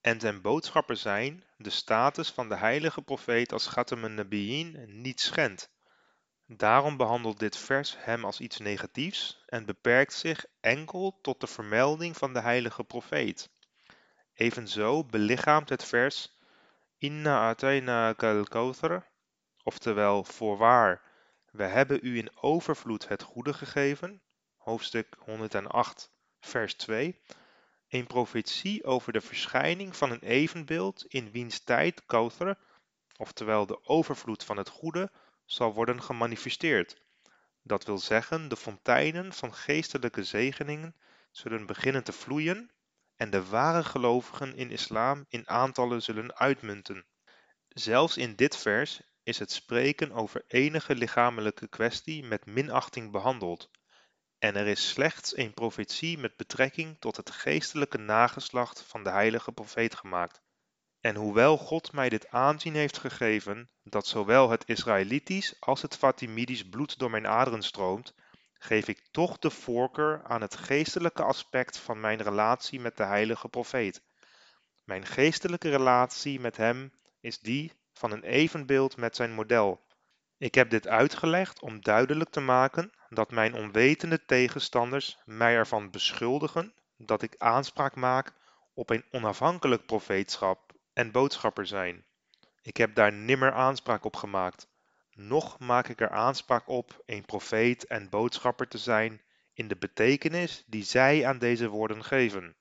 en 0.00 0.20
zijn 0.20 0.40
boodschapper 0.40 0.96
zijn 0.96 1.44
de 1.56 1.70
status 1.70 2.30
van 2.30 2.48
de 2.48 2.56
heilige 2.56 3.02
profeet 3.02 3.52
als 3.52 3.68
Khatam 3.68 4.14
Nabiyyin 4.14 4.84
niet 5.02 5.20
schendt. 5.20 5.70
Daarom 6.46 6.96
behandelt 6.96 7.38
dit 7.38 7.56
vers 7.56 7.96
hem 7.98 8.24
als 8.24 8.40
iets 8.40 8.58
negatiefs 8.58 9.42
en 9.46 9.64
beperkt 9.64 10.12
zich 10.12 10.44
enkel 10.60 11.18
tot 11.22 11.40
de 11.40 11.46
vermelding 11.46 12.16
van 12.16 12.32
de 12.32 12.40
heilige 12.40 12.84
profeet. 12.84 13.50
Evenzo 14.40 15.04
belichaamt 15.04 15.68
het 15.68 15.84
vers 15.84 16.32
Inna 16.98 17.48
atayna 17.48 18.12
kal 18.12 18.44
kauthar, 18.44 19.06
oftewel 19.62 20.24
voorwaar, 20.24 21.02
we 21.50 21.62
hebben 21.62 21.98
u 22.02 22.18
in 22.18 22.30
overvloed 22.40 23.08
het 23.08 23.22
goede 23.22 23.54
gegeven, 23.54 24.22
hoofdstuk 24.56 25.16
108, 25.18 26.10
vers 26.40 26.74
2, 26.74 27.20
een 27.88 28.06
profetie 28.06 28.84
over 28.84 29.12
de 29.12 29.20
verschijning 29.20 29.96
van 29.96 30.10
een 30.10 30.22
evenbeeld 30.22 31.04
in 31.08 31.30
wiens 31.30 31.58
tijd 31.58 32.02
oftewel 33.16 33.66
de 33.66 33.84
overvloed 33.84 34.44
van 34.44 34.56
het 34.56 34.68
goede, 34.68 35.10
zal 35.44 35.72
worden 35.72 36.02
gemanifesteerd. 36.02 37.02
Dat 37.62 37.84
wil 37.84 37.98
zeggen, 37.98 38.48
de 38.48 38.56
fonteinen 38.56 39.32
van 39.32 39.54
geestelijke 39.54 40.24
zegeningen 40.24 40.96
zullen 41.30 41.66
beginnen 41.66 42.04
te 42.04 42.12
vloeien 42.12 42.70
en 43.20 43.30
de 43.30 43.44
ware 43.44 43.84
gelovigen 43.84 44.56
in 44.56 44.70
islam 44.70 45.26
in 45.28 45.48
aantallen 45.48 46.02
zullen 46.02 46.36
uitmunten. 46.36 47.06
Zelfs 47.68 48.16
in 48.16 48.34
dit 48.36 48.56
vers 48.56 49.00
is 49.22 49.38
het 49.38 49.52
spreken 49.52 50.12
over 50.12 50.44
enige 50.46 50.94
lichamelijke 50.94 51.68
kwestie 51.68 52.24
met 52.24 52.46
minachting 52.46 53.10
behandeld, 53.10 53.70
en 54.38 54.56
er 54.56 54.66
is 54.66 54.88
slechts 54.88 55.36
een 55.36 55.54
profetie 55.54 56.18
met 56.18 56.36
betrekking 56.36 56.96
tot 57.00 57.16
het 57.16 57.30
geestelijke 57.30 57.98
nageslacht 57.98 58.82
van 58.82 59.04
de 59.04 59.10
heilige 59.10 59.52
profeet 59.52 59.94
gemaakt. 59.94 60.42
En 61.00 61.16
hoewel 61.16 61.58
God 61.58 61.92
mij 61.92 62.08
dit 62.08 62.28
aanzien 62.28 62.74
heeft 62.74 62.98
gegeven, 62.98 63.70
dat 63.82 64.06
zowel 64.06 64.50
het 64.50 64.68
Israëlitisch 64.68 65.54
als 65.58 65.82
het 65.82 65.96
Fatimidisch 65.96 66.68
bloed 66.68 66.98
door 66.98 67.10
mijn 67.10 67.26
aderen 67.26 67.62
stroomt, 67.62 68.14
geef 68.62 68.88
ik 68.88 69.02
toch 69.10 69.38
de 69.38 69.50
voorkeur 69.50 70.22
aan 70.24 70.40
het 70.40 70.56
geestelijke 70.56 71.22
aspect 71.22 71.78
van 71.78 72.00
mijn 72.00 72.22
relatie 72.22 72.80
met 72.80 72.96
de 72.96 73.04
heilige 73.04 73.48
profeet. 73.48 74.02
Mijn 74.84 75.06
geestelijke 75.06 75.70
relatie 75.70 76.40
met 76.40 76.56
hem 76.56 76.92
is 77.20 77.38
die 77.38 77.72
van 77.92 78.12
een 78.12 78.22
evenbeeld 78.22 78.96
met 78.96 79.16
zijn 79.16 79.32
model. 79.32 79.80
Ik 80.38 80.54
heb 80.54 80.70
dit 80.70 80.88
uitgelegd 80.88 81.60
om 81.60 81.80
duidelijk 81.80 82.30
te 82.30 82.40
maken 82.40 82.92
dat 83.08 83.30
mijn 83.30 83.54
onwetende 83.54 84.24
tegenstanders 84.24 85.18
mij 85.24 85.54
ervan 85.54 85.90
beschuldigen 85.90 86.74
dat 86.96 87.22
ik 87.22 87.34
aanspraak 87.38 87.94
maak 87.94 88.32
op 88.74 88.90
een 88.90 89.04
onafhankelijk 89.10 89.86
profeetschap 89.86 90.72
en 90.92 91.10
boodschapper 91.10 91.66
zijn. 91.66 92.04
Ik 92.62 92.76
heb 92.76 92.94
daar 92.94 93.12
nimmer 93.12 93.52
aanspraak 93.52 94.04
op 94.04 94.16
gemaakt, 94.16 94.68
noch 95.20 95.58
maak 95.58 95.88
ik 95.88 96.00
er 96.00 96.10
aanspraak 96.10 96.68
op 96.68 97.02
een 97.06 97.24
profeet 97.24 97.86
en 97.86 98.08
boodschapper 98.08 98.68
te 98.68 98.78
zijn 98.78 99.20
in 99.52 99.68
de 99.68 99.76
betekenis 99.76 100.64
die 100.66 100.84
zij 100.84 101.26
aan 101.26 101.38
deze 101.38 101.68
woorden 101.68 102.04
geven. 102.04 102.56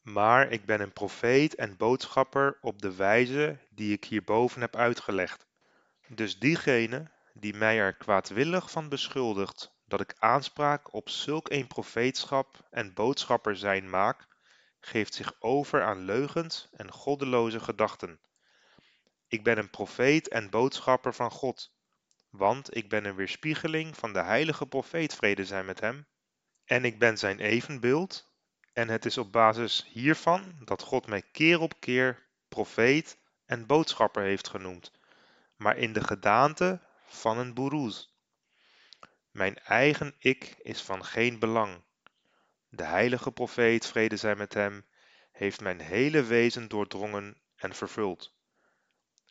Maar 0.00 0.50
ik 0.50 0.64
ben 0.64 0.80
een 0.80 0.92
profeet 0.92 1.54
en 1.54 1.76
boodschapper 1.76 2.58
op 2.60 2.82
de 2.82 2.94
wijze 2.94 3.58
die 3.70 3.92
ik 3.92 4.04
hierboven 4.04 4.60
heb 4.60 4.76
uitgelegd. 4.76 5.46
Dus 6.08 6.38
diegene 6.38 7.10
die 7.34 7.54
mij 7.54 7.78
er 7.78 7.94
kwaadwillig 7.94 8.70
van 8.70 8.88
beschuldigt 8.88 9.72
dat 9.84 10.00
ik 10.00 10.14
aanspraak 10.18 10.94
op 10.94 11.08
zulk 11.08 11.50
een 11.50 11.66
profeetschap 11.66 12.66
en 12.70 12.94
boodschapper 12.94 13.56
zijn 13.56 13.90
maak, 13.90 14.26
geeft 14.80 15.14
zich 15.14 15.34
over 15.38 15.82
aan 15.82 16.04
leugens 16.04 16.68
en 16.72 16.92
goddeloze 16.92 17.60
gedachten. 17.60 18.20
Ik 19.28 19.44
ben 19.44 19.58
een 19.58 19.70
profeet 19.70 20.28
en 20.28 20.50
boodschapper 20.50 21.14
van 21.14 21.30
God, 21.30 21.72
want 22.30 22.76
ik 22.76 22.88
ben 22.88 23.04
een 23.04 23.14
weerspiegeling 23.14 23.96
van 23.96 24.12
de 24.12 24.22
heilige 24.22 24.66
profeet 24.66 25.14
vrede 25.14 25.44
zijn 25.44 25.64
met 25.64 25.80
hem, 25.80 26.06
en 26.64 26.84
ik 26.84 26.98
ben 26.98 27.18
zijn 27.18 27.40
evenbeeld, 27.40 28.32
en 28.72 28.88
het 28.88 29.04
is 29.04 29.18
op 29.18 29.32
basis 29.32 29.86
hiervan 29.88 30.54
dat 30.64 30.82
God 30.82 31.06
mij 31.06 31.22
keer 31.22 31.60
op 31.60 31.80
keer 31.80 32.26
profeet 32.48 33.18
en 33.46 33.66
boodschapper 33.66 34.22
heeft 34.22 34.48
genoemd, 34.48 34.92
maar 35.56 35.76
in 35.76 35.92
de 35.92 36.04
gedaante 36.04 36.80
van 37.06 37.38
een 37.38 37.54
boeroes. 37.54 38.18
Mijn 39.30 39.58
eigen 39.58 40.14
ik 40.18 40.54
is 40.62 40.82
van 40.82 41.04
geen 41.04 41.38
belang. 41.38 41.82
De 42.68 42.84
heilige 42.84 43.32
profeet, 43.32 43.86
vrede 43.86 44.16
zij 44.16 44.36
met 44.36 44.54
hem, 44.54 44.86
heeft 45.32 45.60
mijn 45.60 45.80
hele 45.80 46.22
wezen 46.22 46.68
doordrongen 46.68 47.40
en 47.56 47.74
vervuld. 47.74 48.34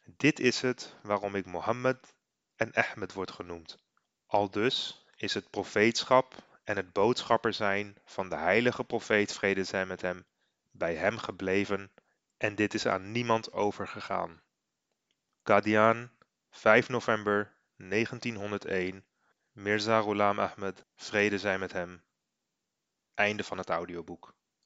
Dit 0.05 0.39
is 0.39 0.61
het 0.61 0.95
waarom 1.01 1.35
ik 1.35 1.45
Mohammed 1.45 2.13
en 2.59 2.73
Ahmed 2.73 3.13
word 3.13 3.31
genoemd. 3.31 3.77
Aldus 4.25 5.05
is 5.15 5.33
het 5.33 5.49
profeetschap 5.49 6.35
en 6.63 6.75
het 6.75 6.93
boodschapper 6.93 7.53
zijn 7.53 7.97
van 8.05 8.29
de 8.29 8.35
heilige 8.35 8.83
profeet, 8.83 9.33
vrede 9.33 9.63
zij 9.63 9.85
met 9.85 10.01
hem, 10.01 10.25
bij 10.71 10.95
hem 10.95 11.17
gebleven 11.17 11.91
en 12.37 12.55
dit 12.55 12.73
is 12.73 12.85
aan 12.85 13.11
niemand 13.11 13.51
overgegaan. 13.51 14.41
Qadian, 15.43 16.09
5 16.49 16.89
november 16.89 17.57
1901 17.75 19.05
Mirza 19.51 20.01
Ghulam 20.01 20.39
Ahmed, 20.39 20.85
vrede 20.95 21.39
zij 21.39 21.59
met 21.59 21.71
hem. 21.71 22.03
Einde 23.13 23.43
van 23.43 23.57
het 23.57 23.69
audioboek. 23.69 24.35